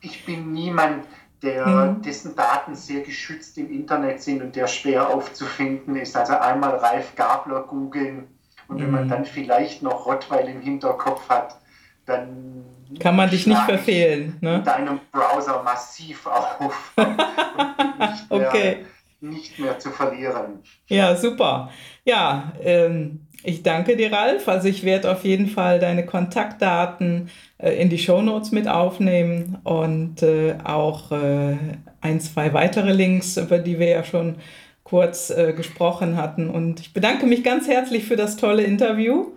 [0.01, 1.05] ich bin niemand,
[1.43, 2.03] der, mhm.
[2.03, 6.17] dessen Daten sehr geschützt im Internet sind und der schwer aufzufinden ist.
[6.17, 8.29] Also einmal Ralf Gabler googeln
[8.69, 9.09] und wenn man mhm.
[9.11, 11.61] dann vielleicht noch Rottweil im Hinterkopf hat,
[12.07, 12.65] dann
[12.99, 14.36] kann man dich nicht verfehlen.
[14.40, 14.57] Ne?
[14.57, 16.92] In deinem Browser massiv auf.
[16.97, 18.76] nicht, mehr, okay.
[19.20, 20.62] nicht mehr zu verlieren.
[20.86, 21.70] Ja, super.
[22.05, 24.49] Ja, ähm, ich danke dir, Ralf.
[24.49, 27.28] Also ich werde auf jeden Fall deine Kontaktdaten
[27.59, 31.57] äh, in die Shownotes mit aufnehmen und äh, auch äh,
[32.01, 34.36] ein, zwei weitere Links, über die wir ja schon
[34.82, 36.49] kurz äh, gesprochen hatten.
[36.49, 39.32] Und ich bedanke mich ganz herzlich für das tolle Interview.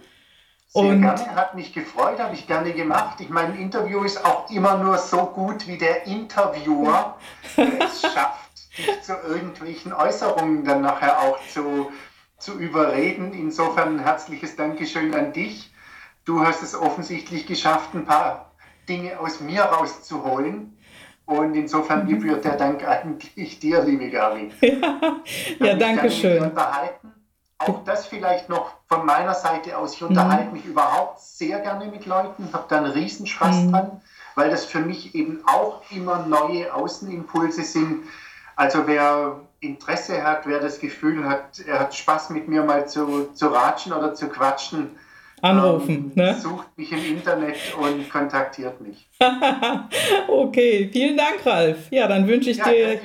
[0.70, 3.22] Sehr und gerne, hat mich gefreut, habe ich gerne gemacht.
[3.22, 7.18] Ich meine, ein Interview ist auch immer nur so gut, wie der Interviewer
[7.56, 11.90] es schafft, dich zu irgendwelchen Äußerungen dann nachher auch zu,
[12.38, 13.32] zu überreden.
[13.34, 15.72] Insofern ein herzliches Dankeschön an dich.
[16.26, 18.52] Du hast es offensichtlich geschafft, ein paar
[18.90, 20.78] Dinge aus mir rauszuholen.
[21.26, 24.52] Und insofern gebührt der Dank eigentlich dir, liebe Gabi.
[25.60, 26.44] Ja, ja danke schön.
[26.44, 27.17] Unterhalten
[27.60, 29.96] auch das vielleicht noch von meiner Seite aus.
[29.96, 30.54] Ich unterhalte mhm.
[30.54, 33.72] mich überhaupt sehr gerne mit Leuten, habe da einen Riesenspaß mhm.
[33.72, 34.02] dran,
[34.36, 38.04] weil das für mich eben auch immer neue Außenimpulse sind.
[38.56, 43.30] Also wer Interesse hat, wer das Gefühl hat, er hat Spaß mit mir mal zu,
[43.34, 44.96] zu ratschen oder zu quatschen,
[45.42, 46.12] anrufen.
[46.16, 46.36] Ähm, ne?
[46.36, 49.08] Sucht mich im Internet und kontaktiert mich.
[50.28, 51.92] okay, vielen Dank, Ralf.
[51.92, 53.00] Ja, dann wünsche ich ja, dir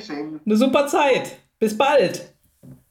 [0.44, 1.38] eine super Zeit.
[1.58, 2.31] Bis bald.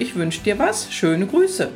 [0.00, 0.92] ich wünsche dir was.
[0.92, 1.68] Schöne Grüße.